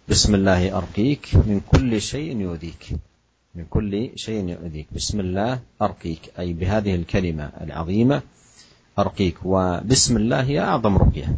[0.09, 2.95] بسم الله أرقيك من كل شيء يؤذيك.
[3.59, 4.87] من كل شيء يؤذيك.
[4.95, 6.31] بسم الله أرقيك.
[6.39, 8.21] أي بهذه الكلمة العظيمة
[8.99, 9.37] أرقيك.
[9.43, 11.37] وبسم الله هي أعظم رقية.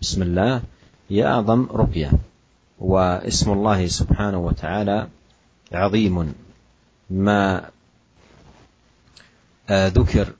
[0.00, 0.62] بسم الله
[1.10, 2.10] هي أعظم رقية.
[2.80, 5.08] واسم الله سبحانه وتعالى
[5.72, 6.34] عظيم.
[7.10, 7.70] ما
[9.70, 10.32] ذكر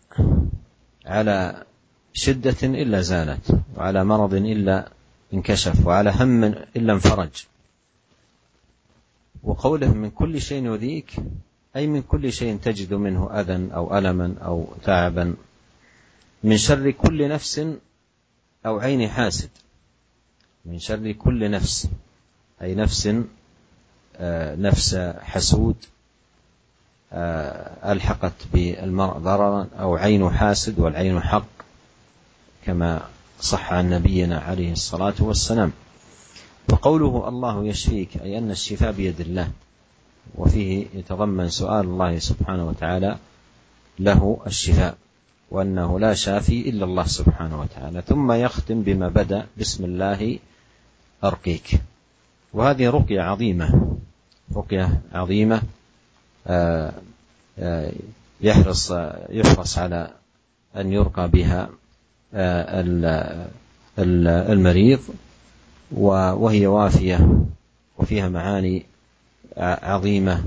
[1.07, 1.65] على
[2.13, 4.89] شدة إلا زالت وعلى مرض إلا
[5.35, 6.45] انكشف وعلى هم
[6.77, 7.47] إلا انفرج.
[9.43, 11.17] وقوله من كل شيء يؤذيك
[11.77, 15.35] أي من كل شيء تجد منه أذى أو ألما أو تعبا
[16.45, 17.67] من شر كل نفس
[18.67, 19.51] أو عين حاسد.
[20.65, 21.89] من شر كل نفس
[22.63, 23.15] أي نفس
[24.17, 25.77] آه، نفس حسود
[27.13, 31.47] آه، ألحقت بالمرء ضررا أو عين حاسد والعين حق
[32.65, 33.09] كما
[33.41, 35.73] صح عن نبينا عليه الصلاة والسلام.
[36.71, 39.51] وقوله الله يشفيك أي أن الشفاء بيد الله.
[40.35, 43.19] وفيه يتضمن سؤال الله سبحانه وتعالى
[43.99, 44.97] له الشفاء
[45.51, 48.03] وأنه لا شافي إلا الله سبحانه وتعالى.
[48.03, 50.39] ثم يختم بما بدأ بسم الله
[51.25, 51.81] أرقيك.
[52.53, 53.97] وهذه رقية عظيمة
[54.57, 55.63] رقية عظيمة
[56.47, 56.93] آه،
[57.59, 57.93] آه،
[58.41, 58.93] يحرص
[59.31, 60.11] يحرص على
[60.77, 61.69] أن يرقى بها
[62.35, 62.85] آه،
[64.53, 65.01] المريض.
[65.97, 67.29] وهي وافية
[67.99, 68.87] وفيها معاني
[69.59, 70.45] عظيمة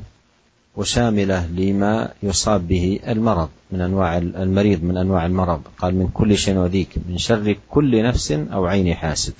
[0.75, 6.57] وشاملة لما يصاب به المرض من أنواع المريض من أنواع المرض قال من كل شيء
[6.57, 9.33] وذيك من شر كل نفس أو عين حاسد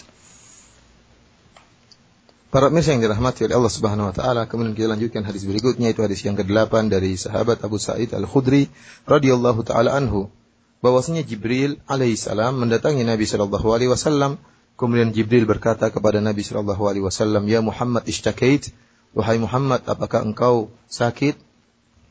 [2.55, 5.99] Para pemirsa yang dirahmati oleh Allah Subhanahu wa taala, kemudian kita lanjutkan hadis berikutnya itu
[5.99, 8.71] hadis yang ke-8 dari sahabat Abu Sa'id Al-Khudri
[9.03, 10.31] radhiyallahu taala anhu
[10.79, 14.39] bahwasanya Jibril alaihissalam mendatangi Nabi sallallahu alaihi wasallam
[14.75, 18.71] kemudian Jibril berkata kepada Nabi sallallahu alaihi wasallam, "Ya Muhammad ishtakait?"
[19.15, 21.39] Wahai Muhammad, apakah engkau sakit?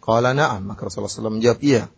[0.00, 0.64] Qala na'am.
[0.64, 1.92] Maka Rasulullah SAW menjawab, iya.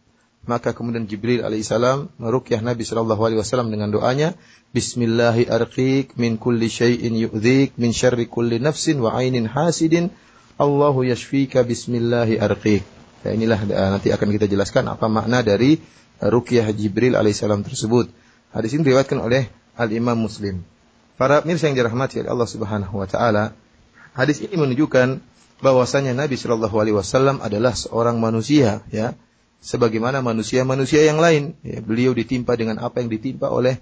[0.50, 4.35] Maka kemudian Jibril alaihissalam merukyah Nabi sallallahu alaihi wasallam dengan doanya,
[4.74, 10.11] Bismillahi arqiq min kulli syai'in yu'dhik min syarri kulli nafsin wa ainin hasidin.
[10.59, 12.83] Allahu yashfika bismillahi arqiq.
[13.26, 15.83] Ya, inilah eh, nanti akan kita jelaskan apa makna dari
[16.22, 18.11] uh, rukyah Jibril alaihissalam tersebut.
[18.55, 20.64] Hadis ini diriwayatkan oleh Al Imam Muslim.
[21.16, 23.56] Para mirsa yang dirahmati oleh Allah Subhanahu wa taala,
[24.12, 25.20] hadis ini menunjukkan
[25.64, 29.16] bahwasanya Nabi Shallallahu alaihi wasallam adalah seorang manusia, ya
[29.66, 31.56] sebagaimana manusia-manusia yang lain.
[31.64, 33.80] Ya, beliau ditimpa dengan apa yang ditimpa oleh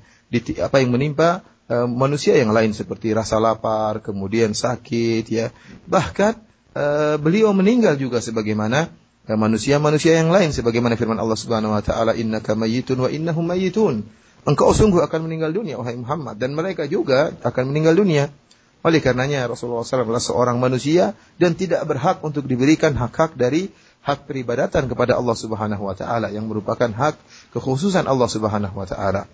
[0.62, 5.50] apa yang menimpa uh, manusia yang lain seperti rasa lapar, kemudian sakit, ya.
[5.86, 6.32] Bahkan
[6.74, 8.88] uh, beliau meninggal juga sebagaimana
[9.28, 14.23] uh, manusia-manusia yang lain sebagaimana firman Allah Subhanahu wa taala innaka mayyitun wa innahum mayyitun.
[14.44, 18.28] Engkau sungguh akan meninggal dunia wahai Muhammad dan mereka juga akan meninggal dunia.
[18.84, 23.72] Oleh karenanya Rasulullah SAW adalah seorang manusia dan tidak berhak untuk diberikan hak-hak dari
[24.04, 27.16] hak peribadatan kepada Allah Subhanahu wa taala yang merupakan hak
[27.56, 29.24] kekhususan Allah Subhanahu wa taala.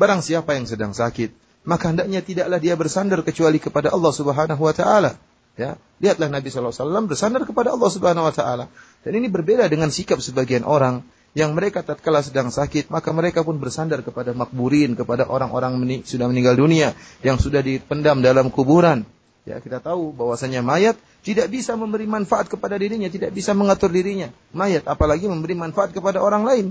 [0.00, 1.36] Barang siapa yang sedang sakit,
[1.68, 5.20] maka hendaknya tidaklah dia bersandar kecuali kepada Allah Subhanahu wa taala.
[5.54, 6.72] Ya, lihatlah Nabi SAW
[7.04, 8.72] bersandar kepada Allah Subhanahu wa taala.
[9.04, 13.58] Dan ini berbeda dengan sikap sebagian orang yang mereka tatkala sedang sakit, maka mereka pun
[13.58, 16.94] bersandar kepada makburin, kepada orang-orang meni sudah meninggal dunia
[17.26, 19.02] yang sudah dipendam dalam kuburan.
[19.44, 24.32] Ya, kita tahu bahwasanya mayat tidak bisa memberi manfaat kepada dirinya, tidak bisa mengatur dirinya.
[24.54, 26.66] Mayat apalagi memberi manfaat kepada orang lain.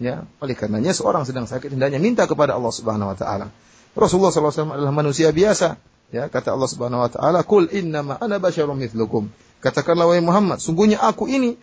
[0.00, 3.50] Ya, oleh karenanya seorang sedang sakit hendaknya minta kepada Allah Subhanahu wa taala.
[3.94, 5.78] Rasulullah SAW adalah manusia biasa.
[6.14, 9.28] Ya, kata Allah Subhanahu wa taala, "Qul innama ana basyarum mithlukum."
[9.62, 11.56] Katakanlah wahai Muhammad, sungguhnya aku ini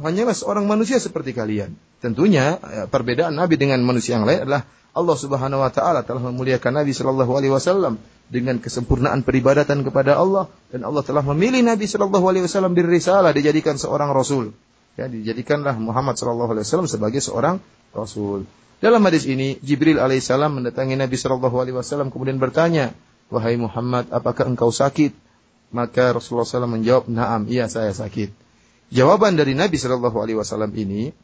[0.00, 1.76] hanyalah seorang manusia seperti kalian.
[2.00, 6.82] Tentunya ya, perbedaan Nabi dengan manusia yang lain adalah Allah Subhanahu wa taala telah memuliakan
[6.82, 12.26] Nabi sallallahu alaihi wasallam dengan kesempurnaan peribadatan kepada Allah dan Allah telah memilih Nabi sallallahu
[12.26, 14.50] alaihi wasallam dirisalah dijadikan seorang rasul.
[14.98, 17.62] Ya, dijadikanlah Muhammad sallallahu alaihi wasallam sebagai seorang
[17.94, 18.50] rasul.
[18.80, 22.96] Dalam hadis ini Jibril alaihissalam mendatangi Nabi sallallahu alaihi wasallam kemudian bertanya,
[23.28, 25.12] "Wahai Muhammad, apakah engkau sakit?"
[25.70, 28.49] Maka Rasulullah SAW menjawab, "Na'am, iya saya sakit."
[28.90, 31.14] Jawaban dari Nabi sallallahu alaihi wasallam ini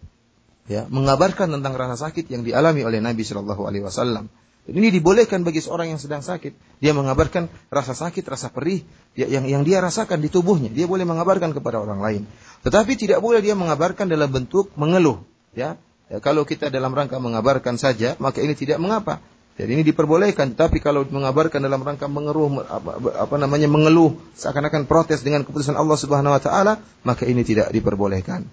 [0.71, 4.29] ya, mengabarkan tentang rasa sakit yang dialami oleh Nabi Shallallahu Alaihi Wasallam.
[4.67, 6.83] Ini dibolehkan bagi seorang yang sedang sakit.
[6.83, 8.83] Dia mengabarkan rasa sakit, rasa perih
[9.15, 10.75] yang yang dia rasakan di tubuhnya.
[10.75, 12.23] Dia boleh mengabarkan kepada orang lain.
[12.67, 15.23] Tetapi tidak boleh dia mengabarkan dalam bentuk mengeluh.
[15.55, 15.79] Ya,
[16.11, 19.23] ya kalau kita dalam rangka mengabarkan saja, maka ini tidak mengapa.
[19.57, 25.25] Jadi ini diperbolehkan, tetapi kalau mengabarkan dalam rangka mengeruh apa, apa namanya mengeluh seakan-akan protes
[25.25, 28.45] dengan keputusan Allah Subhanahu wa taala, maka ini tidak diperbolehkan.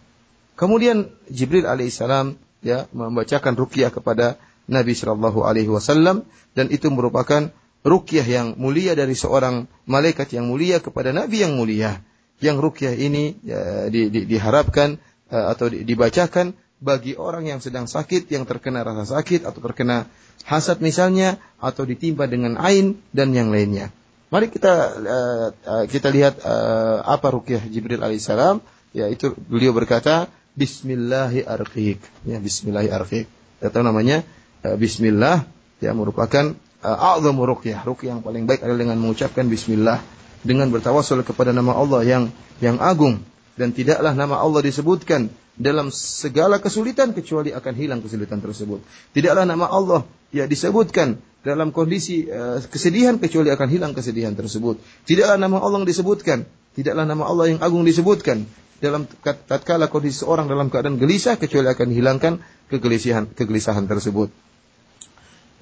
[0.56, 4.40] Kemudian Jibril alaihissalam ya membacakan ruqyah kepada
[4.72, 6.24] Nabi Shallallahu alaihi wasallam
[6.56, 7.52] dan itu merupakan
[7.84, 12.00] rukyah yang mulia dari seorang malaikat yang mulia kepada nabi yang mulia.
[12.40, 15.00] Yang rukyah ini ya, di, di, diharapkan
[15.32, 20.12] uh, atau di, dibacakan bagi orang yang sedang sakit, yang terkena rasa sakit atau terkena
[20.44, 23.96] hasad misalnya atau ditimpa dengan ain dan yang lainnya.
[24.28, 25.48] Mari kita uh,
[25.88, 28.60] kita lihat uh, apa rukyah Jibril alaihissalam.
[28.94, 31.98] Yaitu beliau berkata Bismillahi arqiq
[32.30, 33.26] ya Bismillahi arqiq
[33.64, 34.22] atau namanya
[34.68, 35.48] uh, Bismillah.
[35.80, 37.82] Ya merupakan uh, a'zamu ruqyah.
[37.88, 40.04] Ruqyah yang paling baik adalah dengan mengucapkan bismillah
[40.44, 42.24] dengan bertawassul kepada nama Allah yang
[42.60, 48.82] yang agung dan tidaklah nama Allah disebutkan dalam segala kesulitan kecuali akan hilang kesulitan tersebut.
[49.14, 50.02] Tidaklah nama Allah
[50.34, 54.82] ya disebutkan dalam kondisi uh, kesedihan kecuali akan hilang kesedihan tersebut.
[55.06, 58.50] Tidaklah nama Allah yang disebutkan, tidaklah nama Allah yang agung disebutkan
[58.82, 62.34] dalam tatkala kondisi seorang dalam keadaan gelisah kecuali akan hilangkan
[62.74, 64.34] kegelisahan kegelisahan tersebut.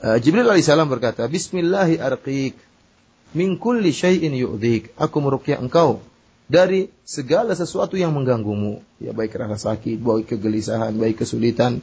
[0.02, 2.56] Uh, Jibril alaihissalam berkata, Bismillahi arqiq
[3.36, 4.96] min kulli syai'in yu'dhik.
[4.96, 6.00] Aku merukyah engkau
[6.52, 8.84] dari segala sesuatu yang mengganggumu.
[9.00, 11.80] Ya baik rasa sakit, baik kegelisahan, baik kesulitan.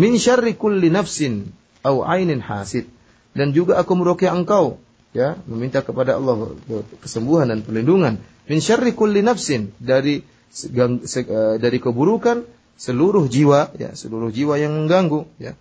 [0.00, 1.52] Min syarri kulli nafsin
[1.84, 2.88] au ainin hasid.
[3.36, 4.80] Dan juga aku merukyah engkau
[5.12, 6.54] ya meminta kepada Allah
[6.98, 8.18] kesembuhan dan perlindungan
[8.50, 12.42] min syarri kulli nafsin dari eh, dari keburukan
[12.74, 15.54] seluruh jiwa ya seluruh jiwa yang mengganggu ya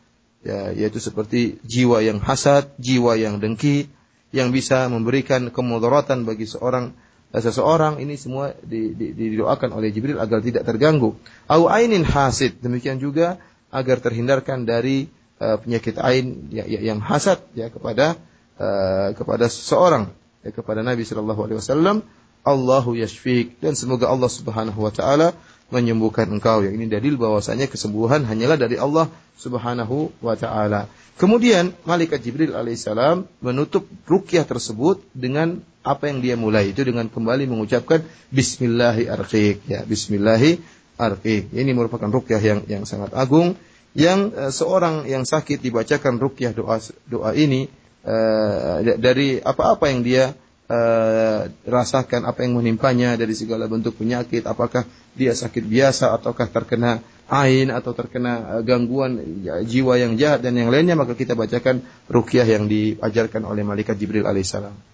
[0.43, 3.88] ya, yaitu seperti jiwa yang hasad, jiwa yang dengki,
[4.36, 6.91] yang bisa memberikan kemudaratan bagi seorang
[7.41, 11.17] seseorang ini semua di, di, didoakan oleh Jibril agar tidak terganggu.
[11.49, 13.41] Au ainin hasid demikian juga
[13.73, 15.09] agar terhindarkan dari
[15.41, 18.21] uh, penyakit ain ya, ya, yang hasad ya kepada
[18.61, 20.13] uh, kepada seseorang
[20.45, 22.05] ya, kepada Nabi Shallallahu Alaihi Wasallam
[22.45, 25.33] Allahu yashfik dan semoga Allah Subhanahu wa taala
[25.73, 26.61] menyembuhkan engkau.
[26.61, 29.09] Yang ini dalil bahwasanya kesembuhan hanyalah dari Allah
[29.41, 30.85] Subhanahu wa taala.
[31.17, 37.43] Kemudian malaikat Jibril alaihissalam menutup rukyah tersebut dengan apa yang dia mulai itu dengan kembali
[37.45, 40.57] mengucapkan bismillahi arqiq ya bismillahi
[40.97, 41.51] arqiq.
[41.51, 43.59] Ini merupakan rukyah yang yang sangat agung
[43.93, 47.69] yang uh, seorang yang sakit dibacakan rukyah doa doa ini
[48.07, 50.33] uh, dari apa-apa yang dia
[50.69, 57.05] uh, rasakan apa yang menimpanya dari segala bentuk penyakit, apakah dia sakit biasa ataukah terkena
[57.29, 62.45] ain atau terkena gangguan ya, jiwa yang jahat dan yang lainnya maka kita bacakan ruqyah
[62.45, 64.92] yang diajarkan oleh malaikat Jibril alaihissalam.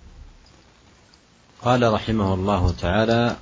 [1.63, 3.35] قال رحمه الله تعالى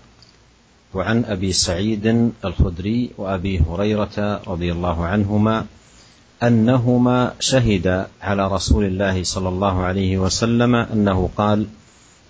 [0.93, 5.65] وعن أبي سعيد الخدري وأبي هريرة رضي الله عنهما
[6.43, 11.67] أنهما شهدا على رسول الله صلى الله عليه وسلم أنه قال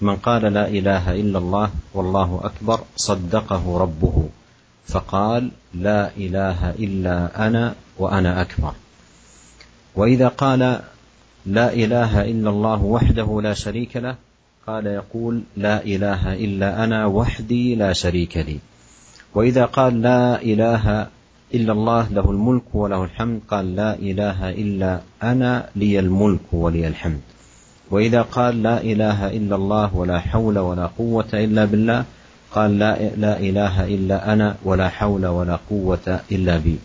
[0.02, 4.30] من قال لا إله إلا الله والله أكبر صدقه ربه
[4.86, 8.73] فقال لا إله إلا أنا وأنا أكبر
[9.95, 10.82] وإذا قال
[11.45, 14.27] لا إله إلا الله وحده لا شريك له
[14.67, 18.60] قال يقول لا إله إلا أنا وحدي لا شريك لي.
[19.36, 21.08] وإذا قال لا إله
[21.53, 27.21] إلا الله له الملك وله الحمد قال لا إله إلا أنا لي الملك ولي الحمد.
[27.91, 32.06] وإذا قال لا إله إلا الله ولا حول ولا قوة إلا بالله
[32.51, 36.80] قال لا, لا إله إلا أنا ولا حول ولا قوة إلا بي.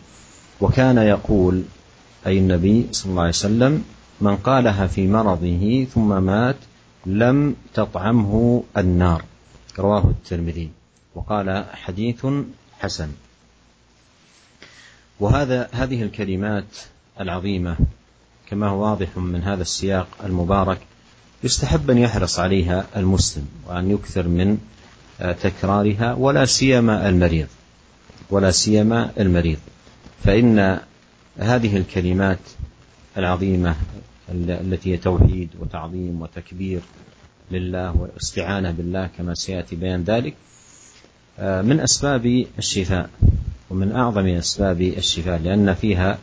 [0.60, 1.62] وكان يقول
[2.26, 3.84] أي النبي صلى الله عليه وسلم
[4.20, 6.56] من قالها في مرضه ثم مات
[7.06, 9.24] لم تطعمه النار.
[9.78, 10.70] رواه الترمذي.
[11.14, 12.26] وقال حديث
[12.80, 13.08] حسن.
[15.20, 16.64] وهذا هذه الكلمات
[17.20, 17.76] العظيمة
[18.46, 20.78] كما هو واضح من هذا السياق المبارك
[21.44, 24.58] يستحب أن يحرص عليها المسلم وأن يكثر من
[25.20, 27.48] آه، تكرارها ولا سيما المريض.
[28.30, 29.58] ولا سيما المريض.
[30.24, 30.80] فإن
[31.38, 32.38] هذه الكلمات
[33.16, 33.76] العظيمة
[34.30, 36.80] التي هي توحيد وتعظيم وتكبير
[37.50, 40.34] لله واستعانة بالله كما سيأتي بيان ذلك.
[41.38, 43.10] آه، من أسباب الشفاء
[43.70, 46.18] ومن أعظم أسباب الشفاء لأن فيها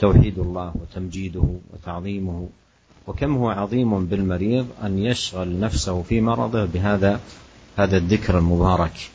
[0.00, 2.48] توحيد الله وتمجيده وتعظيمه.
[3.06, 7.20] وكم هو عظيم بالمريض أن يشغل نفسه في مرضه بهذا
[7.76, 9.10] هذا الذكر المبارك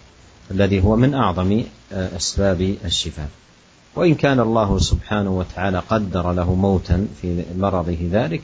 [0.51, 3.29] الذي هو من أعظم آه، أسباب الشفاء.
[3.99, 8.41] وإن كان الله سبحانه وتعالى قدر له موتا في مرضه ذلك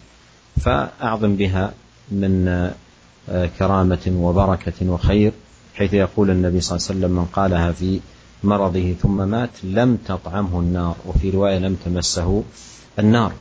[0.62, 1.74] فأعظم بها
[2.12, 2.47] من
[3.30, 5.32] آه، كرامة وبركة وخير
[5.76, 7.99] حيث يقول النبي صلى الله عليه وسلم من قالها في
[8.43, 12.43] مرضه ثم مات لم تطعمه النار وفي رواية لم تمسه
[12.99, 13.32] النار.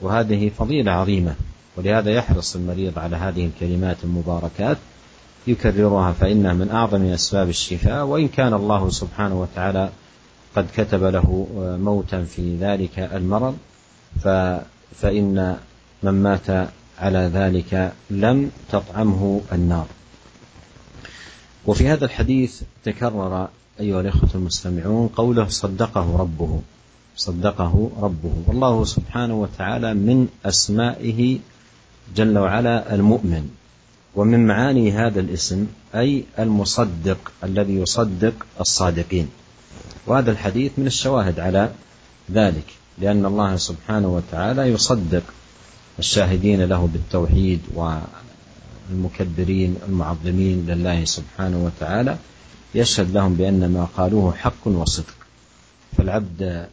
[0.00, 1.34] وهذه فضيلة عظيمة
[1.76, 4.76] ولهذا يحرص المريض على هذه الكلمات المباركات
[5.46, 9.90] يكررها فإنها من أعظم أسباب الشفاء وإن كان الله سبحانه وتعالى
[10.56, 11.46] قد كتب له
[11.80, 13.56] موتا في ذلك المرض
[14.94, 15.56] فإن
[16.02, 16.68] من مات
[16.98, 19.86] على ذلك لم تطعمه النار.
[21.66, 23.48] وفي هذا الحديث تكرر
[23.80, 26.60] أيها الإخوة المستمعون قوله صدقه ربه
[27.16, 28.32] صدقه ربه.
[28.46, 31.38] والله سبحانه وتعالى من أسمائه
[32.16, 33.50] جل وعلا المؤمن.
[34.16, 39.28] ومن معاني هذا الاسم أي المصدق الذي يصدق الصادقين.
[40.08, 41.70] وهذا الحديث من الشواهد على
[42.30, 42.64] ذلك
[42.98, 45.22] لأن الله سبحانه وتعالى يصدق
[45.98, 47.60] الشاهدين له بالتوحيد
[48.90, 52.16] والمكبرين المعظمين لله سبحانه وتعالى
[52.74, 55.14] يشهد لهم بأن ما قالوه حق وصدق.
[55.96, 56.68] فالعبد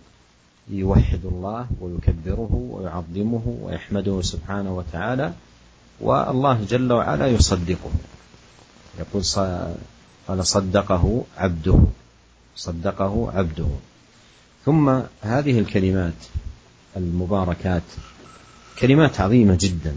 [0.70, 5.34] يوحد الله ويكبره ويعظمه ويحمده سبحانه وتعالى
[6.02, 7.92] والله جل وعلا يصدقه.
[9.00, 9.24] يقول
[10.28, 11.80] قال صدقه عبده.
[12.56, 13.68] صدقه عبده.
[14.66, 16.14] ثم هذه الكلمات
[16.98, 17.84] المباركات
[18.80, 19.96] كلمات عظيمة جدا.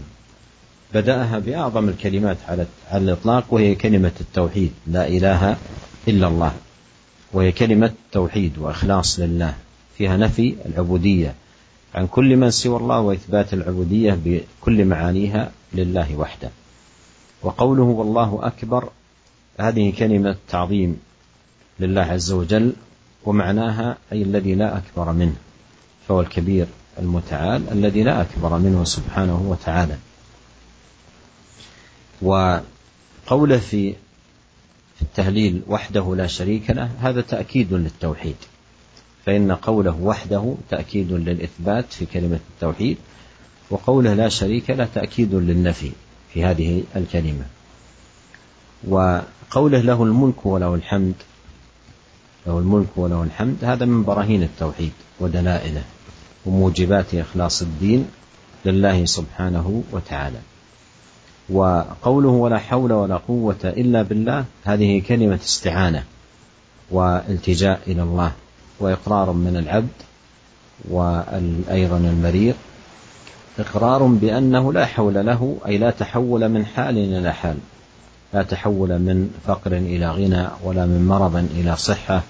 [0.93, 5.57] بدأها بأعظم الكلمات على الإطلاق وهي كلمة التوحيد لا إله
[6.07, 6.53] إلا الله.
[7.33, 9.53] وهي كلمة توحيد وإخلاص لله.
[9.97, 11.35] فيها نفي العبودية
[11.95, 16.49] عن كل من سوى الله وإثبات العبودية بكل معانيها لله وحده.
[17.41, 18.89] وقوله والله أكبر
[19.59, 20.99] هذه كلمة تعظيم
[21.79, 22.73] لله عز وجل
[23.25, 25.35] ومعناها أي الذي لا أكبر منه
[26.07, 26.67] فهو الكبير
[26.99, 29.97] المتعال الذي لا أكبر منه سبحانه وتعالى.
[32.21, 33.93] وقوله في
[34.95, 38.35] في التهليل وحده لا شريك له هذا تأكيد للتوحيد.
[39.25, 42.97] فإن قوله وحده تأكيد للإثبات في كلمة التوحيد
[43.69, 45.91] وقوله لا شريك له تأكيد للنفي
[46.33, 47.45] في هذه الكلمة.
[48.87, 51.13] وقوله له الملك وله الحمد
[52.47, 53.57] له الملك وله الحمد.
[53.63, 55.83] هذا من براهين التوحيد ودلائله
[56.45, 58.07] وموجبات إخلاص الدين
[58.65, 60.39] لله سبحانه وتعالى.
[61.49, 66.03] وقوله ولا حول ولا قوة إلا بالله هذه كلمة استعانة
[66.91, 68.31] والتجاء إلى الله
[68.79, 69.97] وإقرار من العبد
[70.89, 72.55] وأيضا المريض.
[73.59, 77.57] إقرار بأنه لا حول له أي لا تحول من حال إلى حال.
[78.33, 82.23] لا تحول من فقر إلى غنى ولا من مرض إلى صحة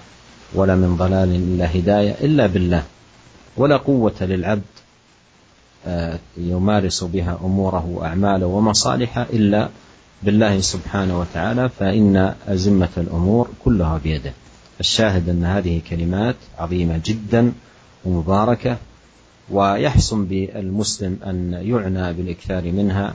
[0.54, 2.82] ولا من ضلال إلى هداية إلا بالله.
[3.56, 4.62] ولا قوة للعبد
[5.86, 9.68] آه، يمارس بها أموره وأعماله ومصالحه إلا
[10.22, 14.32] بالله سبحانه وتعالى فإن أزمة الأمور كلها بيده.
[14.80, 17.52] الشاهد أن هذه كلمات عظيمة جدا
[18.04, 18.76] ومباركة
[19.50, 23.14] ويحسن بالمسلم أن يعنى بالإكثار منها.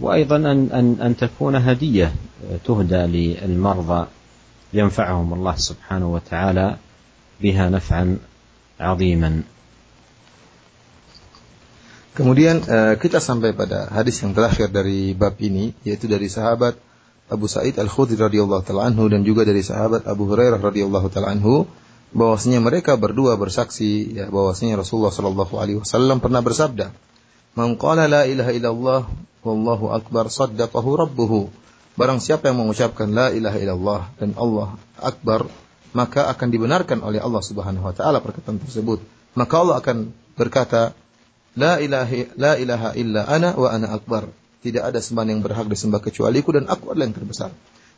[0.00, 2.12] وأيضا أن, أن, أن تكون هدية
[2.64, 4.06] تهدى للمرضى
[4.72, 6.76] ينفعهم الله سبحانه وتعالى
[7.40, 8.18] بها نفعا
[8.80, 9.32] عظيما
[12.14, 12.62] Kemudian
[13.02, 16.78] kita sampai pada hadis yang terakhir dari bab ini yaitu dari sahabat
[17.26, 21.66] Abu Sa'id Al-Khudri radhiyallahu taala anhu dan juga dari sahabat Abu Hurairah radhiyallahu taala anhu
[22.14, 26.94] bahwasanya mereka berdua bersaksi ya bahwasanya Rasulullah sallallahu alaihi wasallam pernah bersabda
[27.58, 29.00] Man qala la ilaha illallah
[29.45, 31.51] wallahu akbar saddaqahu rabbuhu
[31.99, 35.51] Barang siapa yang mengucapkan la ilaha illallah dan Allah akbar
[35.91, 39.03] maka akan dibenarkan oleh Allah Subhanahu wa taala perkataan tersebut
[39.35, 40.95] maka Allah akan berkata
[41.59, 46.03] la ilaha la ilaha illa ana wa ana akbar tidak ada sembahan yang berhak disembah
[46.03, 47.51] kecualiku dan aku adalah yang terbesar.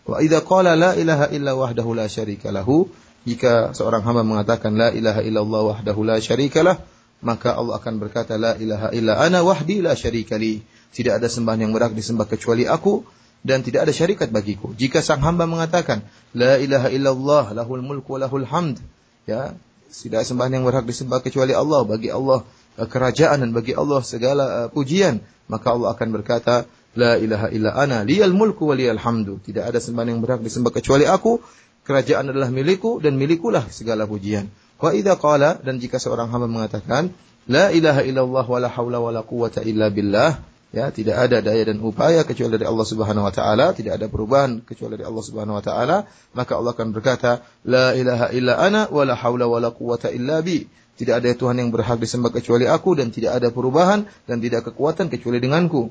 [0.06, 2.86] Wa idza qala la ilaha illa wahdahu la syarika lahu,
[3.26, 6.78] jika seorang hamba mengatakan la ilaha illallah wahdahu la syarikalah,
[7.26, 10.62] maka Allah akan berkata la ilaha illa ana wahdi la syarika li.
[10.92, 13.04] Tidak ada sembahan yang berhak disembah kecuali aku
[13.42, 14.76] dan tidak ada syarikat bagiku.
[14.76, 18.78] Jika sang hamba mengatakan la ilaha illallah lahul mulku lahul hamd,
[19.26, 19.56] ya,
[19.90, 22.46] tidak sembahan yang berhak disembah kecuali Allah, bagi Allah
[22.78, 25.20] eh, kerajaan dan bagi Allah segala uh, pujian
[25.52, 29.40] maka Allah akan berkata, La ilaha illa ana liyal mulku wa liyal hamdu.
[29.40, 31.40] Tidak ada sembahan yang berhak disembah kecuali aku.
[31.88, 34.52] Kerajaan adalah milikku dan milikulah segala pujian.
[34.76, 37.16] Wa idza qala dan jika seorang hamba mengatakan
[37.48, 41.68] la ilaha illallah wa la haula wa la quwata illa billah ya tidak ada daya
[41.68, 45.60] dan upaya kecuali dari Allah Subhanahu wa taala, tidak ada perubahan kecuali dari Allah Subhanahu
[45.60, 45.98] wa taala,
[46.32, 50.40] maka Allah akan berkata la ilaha illa ana wa la haula wa la quwata illa
[50.40, 50.64] bi.
[50.92, 55.10] Tidak ada Tuhan yang berhak disembah kecuali aku dan tidak ada perubahan dan tidak kekuatan
[55.10, 55.90] kecuali denganku.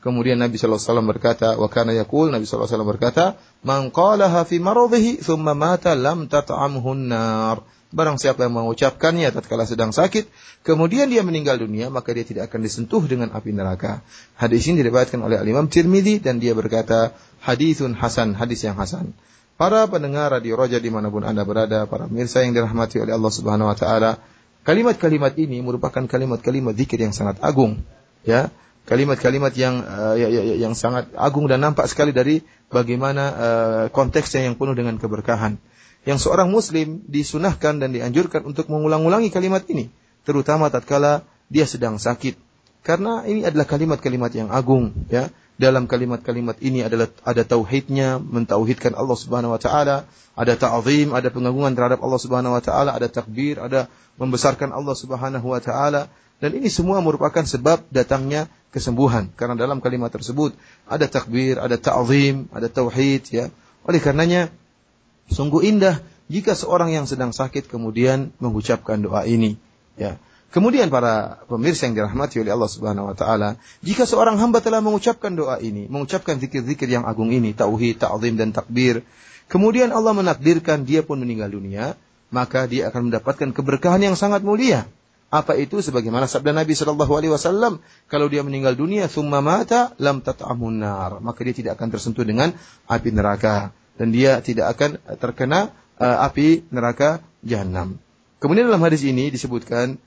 [0.00, 5.52] Kemudian Nabi SAW berkata, wa kana yakul, Nabi SAW berkata, Man qalaha fi maradhihi thumma
[5.52, 7.60] mata lam tat'amhu nar.
[7.90, 10.30] Barang siapa yang mengucapkannya tatkala sedang sakit,
[10.62, 14.06] kemudian dia meninggal dunia, maka dia tidak akan disentuh dengan api neraka.
[14.38, 19.10] Hadis ini diriwayatkan oleh Al-Imam dan dia berkata, hadithun hasan, hadis yang hasan.
[19.58, 23.32] Para pendengar radio Roja di mana pun Anda berada, para pemirsa yang dirahmati oleh Allah
[23.34, 24.12] Subhanahu Wa Taala,
[24.60, 27.80] Kalimat-kalimat ini merupakan kalimat-kalimat zikir yang sangat agung,
[28.28, 28.52] ya.
[28.84, 34.76] kalimat-kalimat yang uh, yang sangat agung dan nampak sekali dari bagaimana uh, konteksnya yang penuh
[34.76, 35.56] dengan keberkahan.
[36.08, 39.92] Yang seorang muslim disunahkan dan dianjurkan untuk mengulang-ulangi kalimat ini,
[40.24, 42.36] terutama tatkala dia sedang sakit.
[42.80, 45.28] Karena ini adalah kalimat-kalimat yang agung, ya.
[45.60, 51.76] Dalam kalimat-kalimat ini adalah ada tauhidnya, mentauhidkan Allah Subhanahu wa taala, ada ta'zim, ada pengagungan
[51.76, 56.08] terhadap Allah Subhanahu wa taala, ada takbir, ada membesarkan Allah Subhanahu wa taala
[56.40, 60.56] dan ini semua merupakan sebab datangnya kesembuhan karena dalam kalimat tersebut
[60.88, 63.52] ada takbir, ada ta'zim, ada tauhid ya.
[63.84, 64.48] Oleh karenanya
[65.30, 69.58] sungguh indah jika seorang yang sedang sakit kemudian mengucapkan doa ini
[69.98, 70.18] ya.
[70.50, 73.54] Kemudian para pemirsa yang dirahmati oleh Allah Subhanahu wa taala,
[73.86, 78.50] jika seorang hamba telah mengucapkan doa ini, mengucapkan zikir-zikir yang agung ini, tauhid, ta'zim dan
[78.50, 79.06] takbir,
[79.46, 81.94] kemudian Allah menakdirkan dia pun meninggal dunia,
[82.34, 84.90] maka dia akan mendapatkan keberkahan yang sangat mulia.
[85.30, 87.78] Apa itu sebagaimana sabda Nabi Shallallahu alaihi wasallam,
[88.10, 92.50] kalau dia meninggal dunia thumma mata lam tat'amun nar, maka dia tidak akan tersentuh dengan
[92.90, 93.70] api neraka
[94.00, 98.00] dan dia tidak akan terkena uh, api neraka jahanam.
[98.40, 100.00] Kemudian dalam hadis ini disebutkan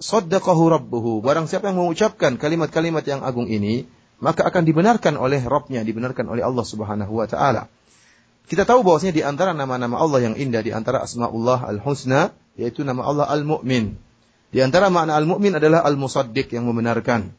[0.00, 1.20] saddaqahu rabbuhu.
[1.20, 3.84] Barang siapa yang mengucapkan kalimat-kalimat yang agung ini,
[4.24, 7.68] maka akan dibenarkan oleh Rabbnya, dibenarkan oleh Allah Subhanahu wa taala.
[8.48, 13.04] Kita tahu bahwasanya di antara nama-nama Allah yang indah, di antara asmaullah al-husna, yaitu nama
[13.04, 13.96] Allah al-mu'min.
[14.52, 17.32] Di antara makna al-mu'min adalah al-musaddiq yang membenarkan.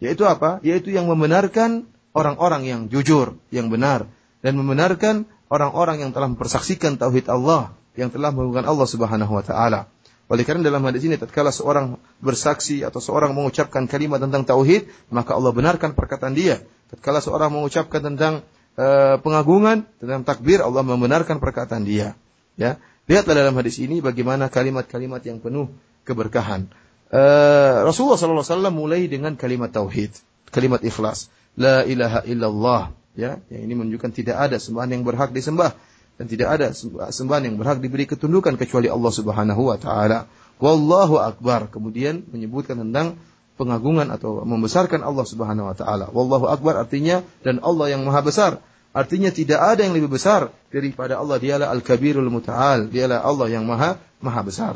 [0.00, 0.64] Yaitu apa?
[0.64, 4.08] Yaitu yang membenarkan orang-orang yang jujur, yang benar.
[4.40, 9.90] Dan membenarkan orang-orang yang telah mempersaksikan tauhid Allah, yang telah menggunakan Allah subhanahu wa ta'ala.
[10.30, 15.34] Oleh karena dalam hadis ini tatkala seorang bersaksi atau seorang mengucapkan kalimat tentang tauhid, maka
[15.34, 16.62] Allah benarkan perkataan dia.
[16.86, 18.46] Tatkala seorang mengucapkan tentang
[18.78, 22.14] uh, pengagungan, tentang takbir, Allah membenarkan perkataan dia.
[22.54, 22.78] Ya.
[23.10, 25.66] Lihatlah dalam hadis ini bagaimana kalimat-kalimat yang penuh
[26.06, 26.70] keberkahan.
[27.10, 30.14] Uh, Rasulullah SAW mulai dengan kalimat tauhid,
[30.54, 31.26] kalimat ikhlas,
[31.58, 32.94] la ilaha illallah.
[33.18, 35.74] Ya, yang ini menunjukkan tidak ada sembahan yang berhak disembah
[36.20, 36.66] dan tidak ada
[37.10, 40.30] sembahan yang berhak diberi ketundukan kecuali Allah Subhanahu wa taala.
[40.60, 41.72] Wallahu akbar.
[41.72, 43.16] Kemudian menyebutkan tentang
[43.56, 46.06] pengagungan atau membesarkan Allah Subhanahu wa taala.
[46.12, 48.60] Wallahu akbar artinya dan Allah yang maha besar.
[48.90, 51.38] Artinya tidak ada yang lebih besar daripada Allah.
[51.38, 52.90] Dialah Al-Kabirul Muta'al.
[52.90, 54.74] Dialah Allah yang maha maha besar.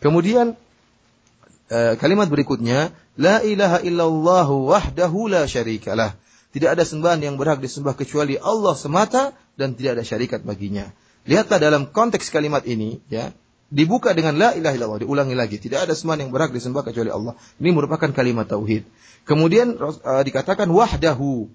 [0.00, 0.56] Kemudian
[1.68, 6.16] eh, kalimat berikutnya, La ilaha illallah wahdahu la syarikalah.
[6.50, 10.90] Tidak ada sembahan yang berhak disembah kecuali Allah semata dan tidak ada syarikat baginya.
[11.22, 13.30] Lihatlah dalam konteks kalimat ini, ya,
[13.70, 15.62] dibuka dengan la ilaha illallah, diulangi lagi.
[15.62, 17.38] Tidak ada sembahan yang berhak disembah kecuali Allah.
[17.62, 18.82] Ini merupakan kalimat tauhid.
[19.22, 21.46] Kemudian uh, dikatakan wahdahu,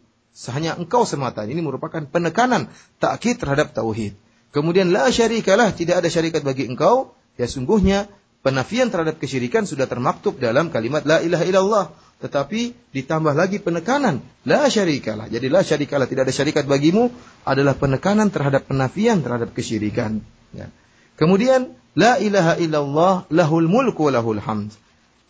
[0.56, 1.44] hanya engkau semata.
[1.44, 2.72] Ini merupakan penekanan
[3.04, 4.16] takkid terhadap tauhid.
[4.56, 7.12] Kemudian la syarikalah, tidak ada syarikat bagi engkau.
[7.36, 8.08] Ya sungguhnya
[8.48, 11.86] penafian terhadap kesyirikan sudah termaktub dalam kalimat la ilaha illallah
[12.24, 15.28] tetapi ditambah lagi penekanan la syarikalah.
[15.28, 17.12] Jadi la syarikalah tidak ada syarikat bagimu
[17.44, 20.24] adalah penekanan terhadap penafian terhadap kesyirikan.
[20.56, 20.72] Ya.
[21.20, 24.72] Kemudian la ilaha illallah lahul mulku lahul hamd.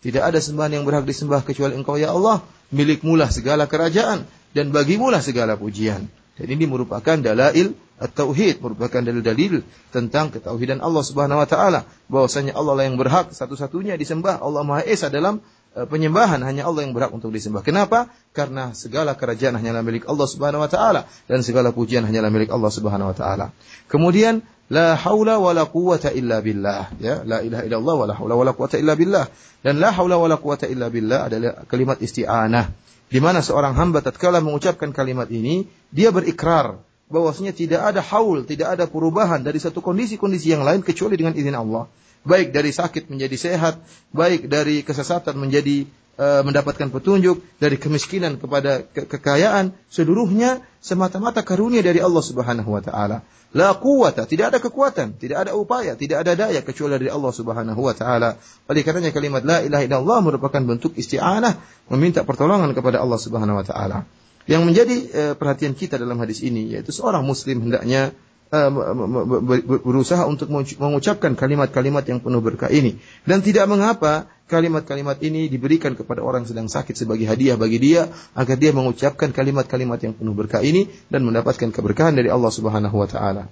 [0.06, 4.22] Tidak ada sembahan yang berhak disembah kecuali Engkau ya Allah, milikmulah segala kerajaan
[4.54, 6.06] dan bagimulah segala pujian.
[6.36, 12.76] Dan ini merupakan dalail at-tauhid, merupakan dalil-dalil tentang ketauhidan Allah Subhanahu wa taala, bahwasanya Allah
[12.76, 15.40] lah yang berhak satu-satunya disembah, Allah Maha Esa dalam
[15.84, 17.60] penyembahan hanya Allah yang berhak untuk disembah.
[17.60, 18.08] Kenapa?
[18.32, 22.72] Karena segala kerajaan hanyalah milik Allah Subhanahu wa taala dan segala pujian hanyalah milik Allah
[22.72, 23.52] Subhanahu wa taala.
[23.92, 24.40] Kemudian
[24.72, 28.98] la haula wala quwata illa billah ya la ilaha illallah wala haula wala quwata illa
[28.98, 29.30] billah
[29.62, 32.74] dan la haula wala quwata illa billah adalah kalimat isti'anah
[33.06, 38.74] di mana seorang hamba tatkala mengucapkan kalimat ini dia berikrar bahwasanya tidak ada haul, tidak
[38.74, 41.86] ada perubahan dari satu kondisi-kondisi yang lain kecuali dengan izin Allah
[42.26, 43.78] baik dari sakit menjadi sehat,
[44.10, 45.86] baik dari kesesatan menjadi
[46.18, 52.82] uh, mendapatkan petunjuk, dari kemiskinan kepada ke kekayaan, seluruhnya semata-mata karunia dari Allah Subhanahu wa
[52.82, 53.22] taala.
[53.54, 57.80] La quwata, tidak ada kekuatan, tidak ada upaya, tidak ada daya kecuali dari Allah Subhanahu
[57.80, 58.36] wa taala.
[58.66, 61.56] Oleh karenanya kalimat la ilaha illallah merupakan bentuk isti'anah,
[61.94, 64.04] meminta pertolongan kepada Allah Subhanahu wa taala.
[64.46, 68.14] Yang menjadi uh, perhatian kita dalam hadis ini yaitu seorang muslim hendaknya
[69.87, 76.19] berusaha untuk mengucapkan kalimat-kalimat yang penuh berkah ini dan tidak mengapa kalimat-kalimat ini diberikan kepada
[76.19, 80.91] orang sedang sakit sebagai hadiah bagi dia agar dia mengucapkan kalimat-kalimat yang penuh berkah ini
[81.07, 83.47] dan mendapatkan keberkahan dari Allah Subhanahu wa taala.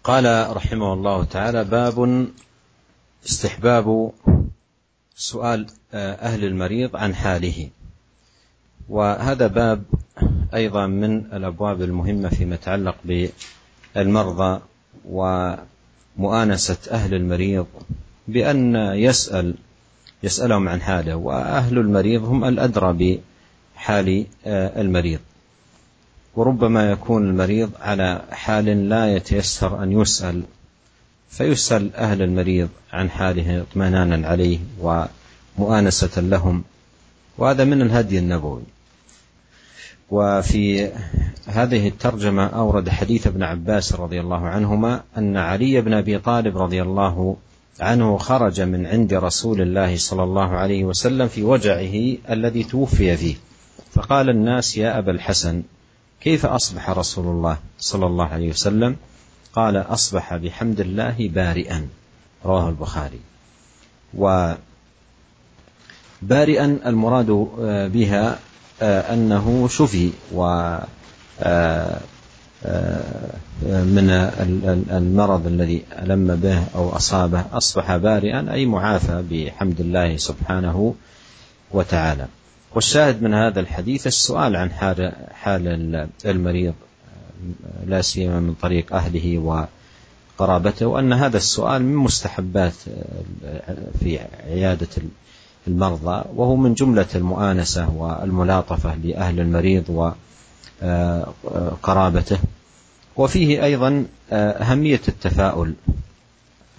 [0.00, 0.24] قال
[0.56, 1.96] رحمه الله تعالى باب
[3.28, 4.12] استحباب
[5.12, 5.60] سؤال
[5.94, 7.68] أهل المريض عن حاله
[8.88, 9.84] وهذا باب
[10.55, 12.95] أيضا من الأبواب المهمة فيما يتعلق
[13.95, 14.61] بالمرضى
[15.09, 17.65] ومؤانسة أهل المريض
[18.27, 19.55] بأن يسأل
[20.23, 23.19] يسألهم عن حاله وأهل المريض هم الأدرى
[23.67, 25.19] بحال المريض.
[26.35, 30.43] وربما يكون المريض على حال لا يتيسر أن يسأل
[31.29, 36.63] فيسأل أهل المريض عن حاله اطمئنانا عليه ومؤانسة لهم.
[37.37, 38.61] وهذا من الهدي النبوي.
[40.11, 40.91] وفي
[41.47, 46.81] هذه الترجمة أورد حديث ابن عباس رضي الله عنهما أن علي بن أبي طالب رضي
[46.81, 47.35] الله
[47.79, 53.35] عنه خرج من عند رسول الله صلى الله عليه وسلم في وجعه الذي توفي فيه.
[53.93, 55.63] فقال الناس يا أبا الحسن
[56.21, 58.95] كيف أصبح رسول الله صلى الله عليه وسلم؟
[59.53, 61.87] قال أصبح بحمد الله بارئا.
[62.45, 63.19] رواه البخاري.
[64.13, 64.57] وبارئا
[66.85, 67.47] المراد
[67.93, 68.39] بها
[68.81, 70.77] أنه شفي و
[73.65, 74.09] من
[74.91, 80.95] المرض الذي ألم به أو أصابه أصبح بارئا أي معافى بحمد الله سبحانه
[81.71, 82.27] وتعالى.
[82.75, 86.73] والشاهد من هذا الحديث السؤال عن حال حال المريض
[87.87, 89.67] لا سيما من طريق أهله
[90.39, 92.73] وقرابته وأن هذا السؤال من مستحبات
[93.99, 94.87] في عيادة
[95.67, 100.13] المرضى وهو من جملة المؤانسة والملاطفة لأهل المريض
[101.43, 102.37] وقرابته
[103.15, 105.73] وفيه أيضا أهمية التفاؤل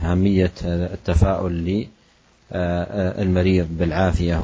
[0.02, 1.86] أهمية التفاؤل
[2.52, 4.42] للمريض بالعافية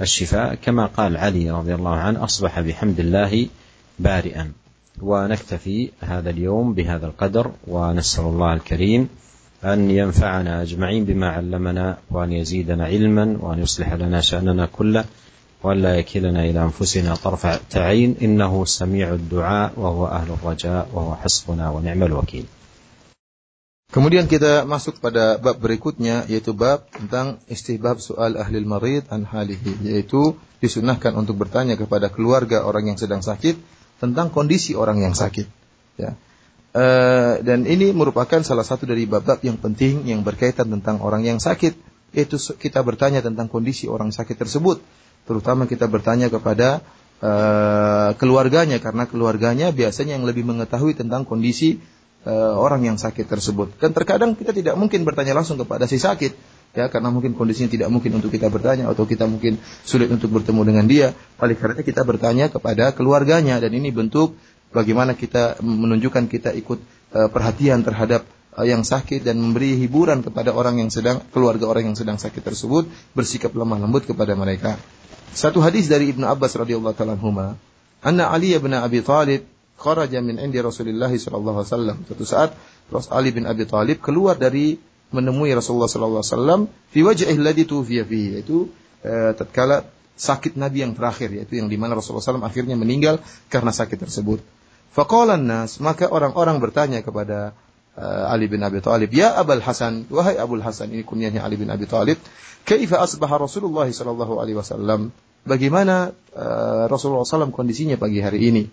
[0.00, 3.48] الشفاء كما قال علي رضي الله عنه أصبح بحمد الله
[3.98, 4.52] بارئا.
[5.02, 9.08] ونكتفي هذا اليوم بهذا القدر ونسأل الله الكريم
[9.63, 15.05] أن ينفعنا أجمعين بما علمنا وأن يزيدنا علما وأن يصلح لنا شأننا كله
[15.63, 17.45] وأن لا يكلنا إلى أنفسنا طرف
[17.75, 22.45] عين إنه سميع الدعاء وهو أهل الرجاء وهو حسبنا ونعم الوكيل
[23.93, 29.85] Kemudian kita masuk pada bab berikutnya yaitu bab tentang istihbab soal ahli marid an halihi
[29.85, 30.33] yaitu
[30.65, 33.53] disunahkan untuk bertanya kepada keluarga orang yang sedang sakit
[34.01, 35.45] tentang kondisi orang yang sakit
[36.01, 36.17] ya.
[36.78, 36.86] E,
[37.42, 41.74] dan ini merupakan salah satu dari bab-bab yang penting yang berkaitan tentang orang yang sakit.
[42.14, 44.78] Yaitu kita bertanya tentang kondisi orang sakit tersebut.
[45.26, 46.86] Terutama kita bertanya kepada
[47.18, 47.32] e,
[48.14, 48.78] keluarganya.
[48.78, 51.82] Karena keluarganya biasanya yang lebih mengetahui tentang kondisi
[52.28, 53.78] uh, orang yang sakit tersebut.
[53.78, 56.32] Dan terkadang kita tidak mungkin bertanya langsung kepada si sakit,
[56.74, 60.60] ya karena mungkin kondisinya tidak mungkin untuk kita bertanya atau kita mungkin sulit untuk bertemu
[60.66, 61.08] dengan dia.
[61.38, 63.56] Oleh karena kita bertanya kepada keluarganya.
[63.62, 64.34] Dan ini bentuk
[64.72, 66.78] bagaimana kita menunjukkan kita ikut
[67.14, 68.24] uh, perhatian terhadap
[68.56, 72.42] uh, yang sakit dan memberi hiburan kepada orang yang sedang keluarga orang yang sedang sakit
[72.44, 74.76] tersebut bersikap lemah lembut kepada mereka.
[75.32, 77.14] Satu hadis dari Ibnu Abbas radhiyallahu taala
[78.02, 79.44] anna Ali bin Abi Thalib
[79.78, 81.96] kharaja min indi Rasulullah sallallahu alaihi wasallam.
[82.10, 82.50] Suatu saat
[82.90, 84.74] Rasul Ali bin Abi Thalib keluar dari
[85.14, 86.60] menemui Rasulullah sallallahu alaihi wasallam
[86.90, 88.68] fi wajhihi alladhi fihi yaitu
[89.06, 89.86] eh, tatkala
[90.18, 94.42] sakit Nabi yang terakhir yaitu yang di mana Rasulullah SAW akhirnya meninggal karena sakit tersebut.
[94.92, 97.52] Faqala nas maka orang-orang bertanya kepada
[97.98, 101.68] uh, Ali bin Abi Thalib, "Ya Abul Hasan, wahai Abul Hasan, ini kunyahnya Ali bin
[101.68, 102.18] Abi Thalib,
[102.64, 105.14] kaifa asbaha Rasulullah sallallahu alaihi wasallam?"
[105.48, 108.68] Bagaimana uh, Rasulullah SAW kondisinya pagi hari ini?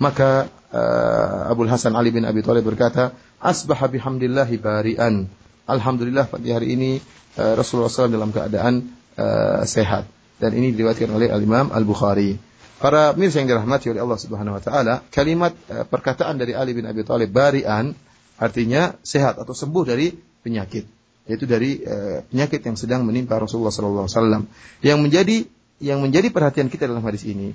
[0.00, 5.28] Maka uh, Abu Hasan Ali bin Abi Thalib berkata, "Asbaha bihamdillahi barian."
[5.66, 6.90] Alhamdulillah pagi hari ini
[7.36, 8.86] uh, Rasulullah SAW dalam keadaan
[9.18, 10.08] uh, sehat.
[10.36, 12.36] Dan ini diriwayatkan oleh Al-Imam Al-Bukhari.
[12.76, 16.84] Para mirsa yang dirahmati oleh Allah Subhanahu wa taala, kalimat uh, perkataan dari Ali bin
[16.84, 17.96] Abi Thalib barian
[18.36, 20.84] artinya sehat atau sembuh dari penyakit,
[21.24, 24.42] yaitu dari uh, penyakit yang sedang menimpa Rasulullah sallallahu alaihi wasallam.
[24.84, 25.36] Yang menjadi
[25.80, 27.52] yang menjadi perhatian kita dalam hadis ini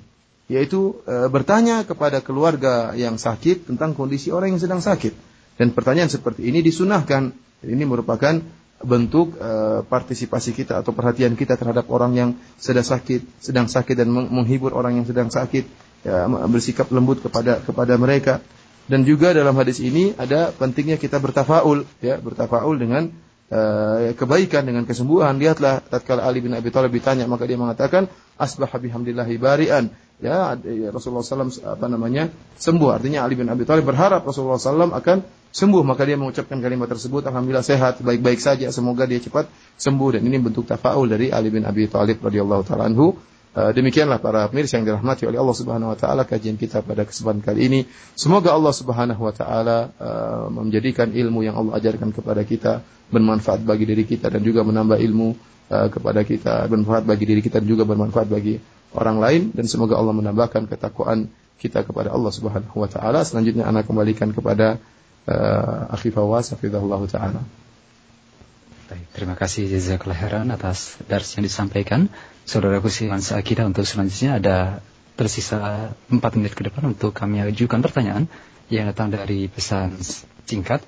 [0.50, 5.14] yaitu e, bertanya kepada keluarga yang sakit tentang kondisi orang yang sedang sakit.
[5.56, 7.32] Dan pertanyaan seperti ini disunahkan.
[7.62, 8.42] Ini merupakan
[8.82, 14.10] bentuk e, partisipasi kita atau perhatian kita terhadap orang yang sedang sakit, sedang sakit dan
[14.10, 15.64] menghibur orang yang sedang sakit,
[16.02, 18.42] ya, bersikap lembut kepada kepada mereka.
[18.90, 23.14] Dan juga dalam hadis ini ada pentingnya kita bertafaul, ya, bertafaul dengan
[23.52, 25.38] uh, kebaikan dengan kesembuhan.
[25.38, 28.10] Lihatlah tatkala Ali bin Abi Thalib ditanya maka dia mengatakan
[28.40, 32.94] asbaha bihamdillahi barian ya, ya Rasulullah SAW apa namanya sembuh.
[32.94, 35.18] Artinya Ali bin Abi Thalib berharap Rasulullah SAW akan
[35.50, 35.82] sembuh.
[35.82, 38.70] Maka dia mengucapkan kalimat tersebut alhamdulillah sehat baik-baik saja.
[38.70, 40.16] Semoga dia cepat sembuh.
[40.16, 43.18] Dan ini bentuk tafaul dari Ali bin Abi Thalib radhiyallahu taala anhu.
[43.52, 47.44] Uh, demikianlah para pemirsa yang dirahmati oleh Allah Subhanahu wa taala kajian kita pada kesempatan
[47.44, 47.80] kali ini.
[48.16, 52.80] Semoga Allah Subhanahu wa taala uh, menjadikan ilmu yang Allah ajarkan kepada kita
[53.12, 55.36] bermanfaat bagi diri kita dan juga menambah ilmu
[55.68, 58.56] uh, kepada kita, bermanfaat bagi diri kita dan juga bermanfaat bagi
[58.92, 63.22] orang lain dan semoga Allah menambahkan ketakwaan kita kepada Allah Subhanahu wa taala.
[63.22, 64.82] Selanjutnya anak kembalikan kepada
[65.28, 67.42] uh, Akhi Fawaz hafizahullah taala.
[69.16, 72.12] Terima kasih jazakallah khairan atas dars yang disampaikan.
[72.44, 74.56] Saudaraku Siwan kita untuk selanjutnya ada
[75.16, 78.28] tersisa 4 menit ke depan untuk kami ajukan pertanyaan
[78.68, 79.96] yang datang dari pesan
[80.44, 80.84] singkat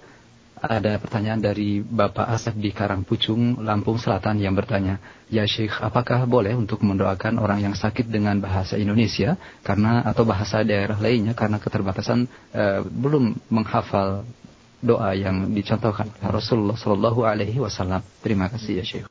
[0.64, 5.00] ada pertanyaan dari Bapak Asep di Karangpucung, Lampung Selatan yang bertanya,
[5.32, 10.60] Ya Syekh, apakah boleh untuk mendoakan orang yang sakit dengan bahasa Indonesia karena atau bahasa
[10.68, 14.28] daerah lainnya karena keterbatasan uh, belum menghafal
[14.84, 18.04] doa yang dicontohkan Rasulullah Shallallahu Alaihi Wasallam.
[18.20, 19.08] Terima kasih ya Syekh.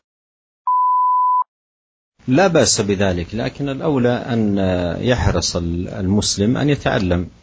[2.28, 4.60] لا بأس بذلك لكن الأولى أن
[5.00, 7.41] يحرص المسلم أن يتعلم آه،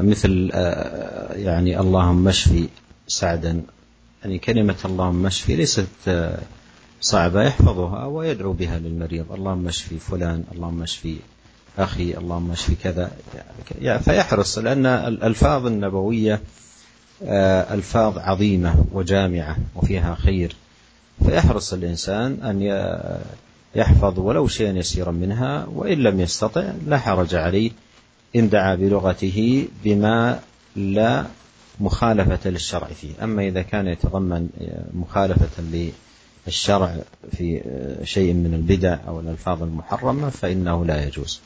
[0.00, 2.68] مثل آه، يعني اللهم اشفي
[3.08, 3.62] سعدا
[4.22, 6.38] يعني كلمة اللهم اشفي ليست آه،
[7.00, 9.32] صعبة يحفظها ويدعو بها للمريض.
[9.32, 11.16] اللهم اشفي فلان اللهم اشفي
[11.78, 13.10] أخي اللهم اشفي كذا
[13.98, 16.40] فيحرص لأن الألفاظ النبوية
[17.22, 20.56] ألفاظ عظيمة وجامعة وفيها خير.
[21.24, 22.62] فيحرص الإنسان أن
[23.74, 27.70] يحفظ ولو شيئا يسيرا منها وإن لم يستطع لا حرج عليه.
[28.35, 30.39] إن دعا بلغته بما
[30.75, 31.25] لا
[31.79, 34.49] مخالفة للشرع فيه أما إذا كان يتضمن
[34.93, 35.55] مخالفة
[36.47, 36.95] للشرع
[37.31, 37.61] في
[38.03, 41.39] شيء من البدع أو الألفاظ المحرمة فإنه لا يجوز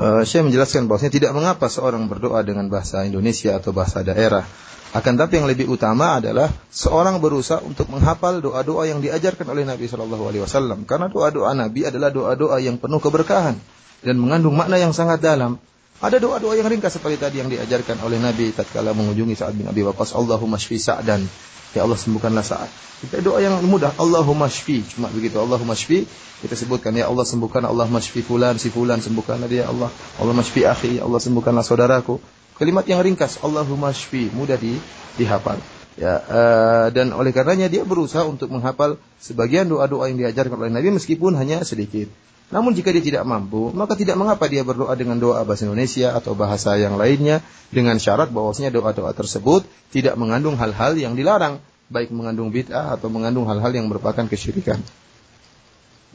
[0.00, 4.48] Uh, saya menjelaskan bahwasanya tidak mengapa seorang berdoa dengan bahasa Indonesia atau bahasa daerah.
[4.96, 9.92] Akan tapi yang lebih utama adalah seorang berusaha untuk menghafal doa-doa yang diajarkan oleh Nabi
[9.92, 10.88] Shallallahu Alaihi Wasallam.
[10.88, 13.60] Karena doa-doa Nabi adalah doa-doa yang penuh keberkahan
[14.05, 15.57] dan mengandung makna yang sangat dalam.
[15.97, 19.81] Ada doa-doa yang ringkas seperti tadi yang diajarkan oleh Nabi tatkala mengunjungi Sa'ad bin Abi
[19.81, 21.25] Waqqas, Allahumma shfi Sa'dan.
[21.73, 22.69] Ya Allah sembuhkanlah Sa'ad.
[23.01, 24.85] Kita doa yang mudah, Allahumma shfi.
[24.85, 26.05] Cuma begitu, Allahumma shfi.
[26.43, 29.89] Kita sebutkan, ya Allah sembuhkan, Allahumma shfi fulan, si fulan sembuhkanlah dia, Allah.
[30.19, 32.19] Allahumma shfi akhi, ya Allah sembuhkanlah saudaraku.
[32.59, 34.75] Kalimat yang ringkas, Allahumma shfi, mudah di,
[35.19, 35.59] dihafal.
[35.95, 40.91] Ya, uh, dan oleh karenanya dia berusaha untuk menghafal sebagian doa-doa yang diajarkan oleh Nabi
[40.91, 42.11] meskipun hanya sedikit.
[42.53, 46.37] Namun jika dia tidak mampu, maka tidak mengapa dia berdoa dengan doa bahasa Indonesia atau
[46.37, 47.41] bahasa yang lainnya
[47.73, 51.57] dengan syarat bahwasanya doa-doa tersebut tidak mengandung hal-hal yang dilarang,
[51.89, 54.77] baik mengandung bid'ah atau mengandung hal-hal yang merupakan kesyirikan.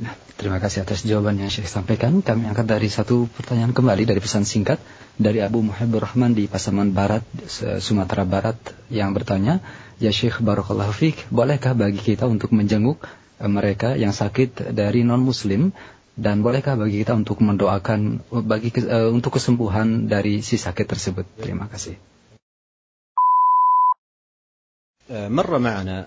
[0.01, 2.24] Nah, terima kasih atas jawaban yang Syekh sampaikan.
[2.24, 4.81] Kami angkat dari satu pertanyaan kembali dari pesan singkat
[5.20, 7.20] dari Abu Muhammad Rahman di Pasaman Barat,
[7.85, 8.57] Sumatera Barat
[8.89, 9.61] yang bertanya,
[10.01, 15.76] Ya Syekh Barakallahu Fik, bolehkah bagi kita untuk menjenguk eh, mereka yang sakit dari non-muslim
[16.21, 21.25] dan bolehkah bagi kita untuk mendoakan bagi uh, untuk kesembuhan dari si sakit tersebut?
[21.41, 21.97] Terima kasih.
[25.11, 26.07] مر معنا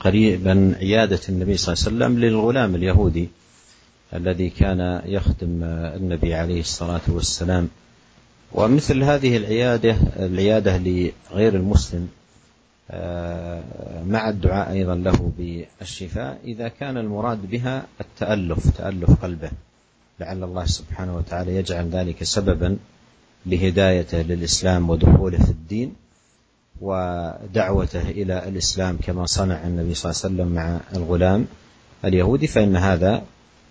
[0.00, 3.28] قريبا عيادة النبي صلى الله عليه وسلم للغلام اليهودي
[4.12, 5.64] الذي كان يخدم
[5.96, 7.68] النبي عليه الصلاة والسلام
[8.52, 12.08] ومثل هذه العيادة العيادة لغير المسلم
[14.06, 19.50] مع الدعاء أيضا له بالشفاء إذا كان المراد بها التألف تألف قلبه.
[20.20, 22.76] لعل الله سبحانه وتعالى يجعل ذلك سببا
[23.46, 25.94] لهدايته للإسلام ودخوله في الدين
[26.80, 31.46] ودعوته إلى الإسلام كما صنع النبي صلى الله عليه وسلم مع الغلام
[32.04, 33.22] اليهودي فإن هذا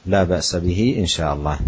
[0.05, 1.59] لا بأس به إن شاء الله.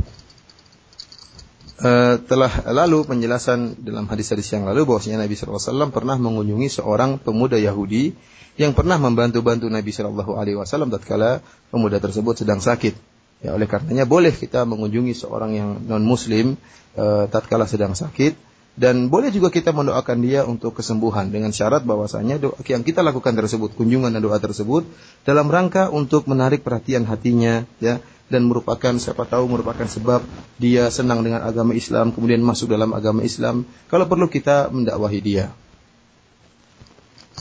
[1.73, 7.57] Uh, telah lalu penjelasan dalam hadis-hadis yang lalu bahwasanya Nabi SAW pernah mengunjungi seorang pemuda
[7.57, 8.13] Yahudi
[8.61, 11.41] yang pernah membantu-bantu Nabi Shallallahu Alaihi Wasallam tatkala
[11.73, 12.93] pemuda tersebut sedang sakit.
[13.41, 16.55] Ya, oleh karenanya boleh kita mengunjungi seorang yang non Muslim
[16.93, 18.37] uh, tatkala sedang sakit
[18.73, 23.37] dan boleh juga kita mendoakan dia untuk kesembuhan dengan syarat bahwasanya doa yang kita lakukan
[23.37, 24.85] tersebut kunjungan dan doa tersebut
[25.21, 28.01] dalam rangka untuk menarik perhatian hatinya ya
[28.31, 30.23] dan merupakan siapa tahu merupakan sebab
[30.57, 35.45] dia senang dengan agama Islam kemudian masuk dalam agama Islam kalau perlu kita mendakwahi dia.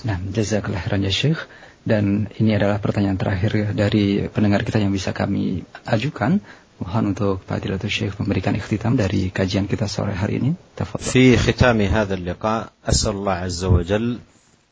[0.03, 1.39] Nah, jazakallah khairan ya Syekh
[1.83, 6.43] dan ini adalah pertanyaan terakhir dari pendengar kita yang bisa kami ajukan.
[6.83, 10.51] Mohon untuk Pak Fadilatul Syekh memberikan ikhtitam dari kajian kita sore hari ini.
[10.75, 11.07] Tafadhol.
[11.07, 14.19] Fi khitami hadha liqa, azza wa jal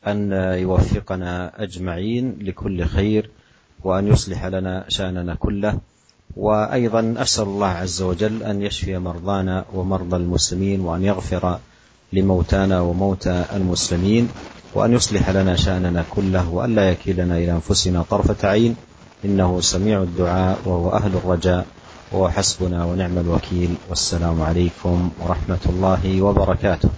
[0.03, 0.19] an
[0.59, 3.31] yuwaffiqana ajma'in li kulli khair
[3.79, 5.79] wa an yuslih lana sya'nana kullah.
[6.37, 11.59] وأيضا أسأل الله عز وجل أن يشفي مرضانا ومرضى المسلمين وأن يغفر
[12.13, 14.29] لموتانا وموتى المسلمين
[14.73, 18.75] وأن يصلح لنا شأننا كله وأن لا يكلنا إلى أنفسنا طرفة عين.
[19.25, 21.65] إنه سميع الدعاء وهو أهل الرجاء
[22.11, 23.75] وهو حسبنا ونعم الوكيل.
[23.89, 26.89] والسلام عليكم ورحمة الله وبركاته.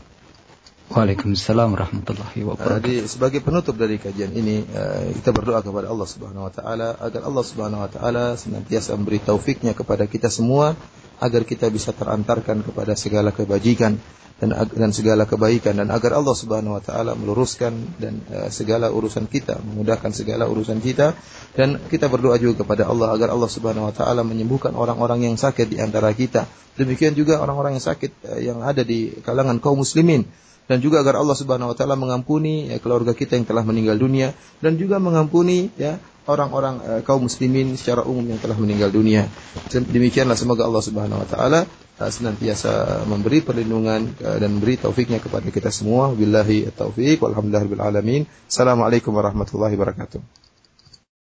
[0.93, 2.85] Waalaikumsalam warahmatullahi wabarakatuh.
[2.85, 7.25] Jadi sebagai penutup dari kajian ini eh, kita berdoa kepada Allah Subhanahu wa taala agar
[7.25, 10.77] Allah Subhanahu wa taala senantiasa memberi taufiknya kepada kita semua
[11.17, 13.97] agar kita bisa terantarkan kepada segala kebajikan
[14.37, 19.25] dan dan segala kebaikan dan agar Allah Subhanahu wa taala meluruskan dan uh, segala urusan
[19.25, 21.17] kita, memudahkan segala urusan kita
[21.57, 25.73] dan kita berdoa juga kepada Allah agar Allah Subhanahu wa taala menyembuhkan orang-orang yang sakit
[25.73, 26.45] di antara kita.
[26.77, 30.29] Demikian juga orang-orang yang sakit uh, yang ada di kalangan kaum muslimin
[30.67, 34.31] dan juga agar Allah Subhanahu wa taala mengampuni ya, keluarga kita yang telah meninggal dunia
[34.63, 39.27] dan juga mengampuni ya orang-orang uh, kaum muslimin secara umum yang telah meninggal dunia.
[39.71, 41.59] Demikianlah semoga Allah Subhanahu wa taala
[41.99, 46.15] uh, senantiasa memberi perlindungan uh, dan beri taufiknya kepada kita semua.
[46.15, 48.21] Billahi taufiq walhamdulillahirabbil alamin.
[48.47, 50.42] Assalamualaikum warahmatullahi wabarakatuh.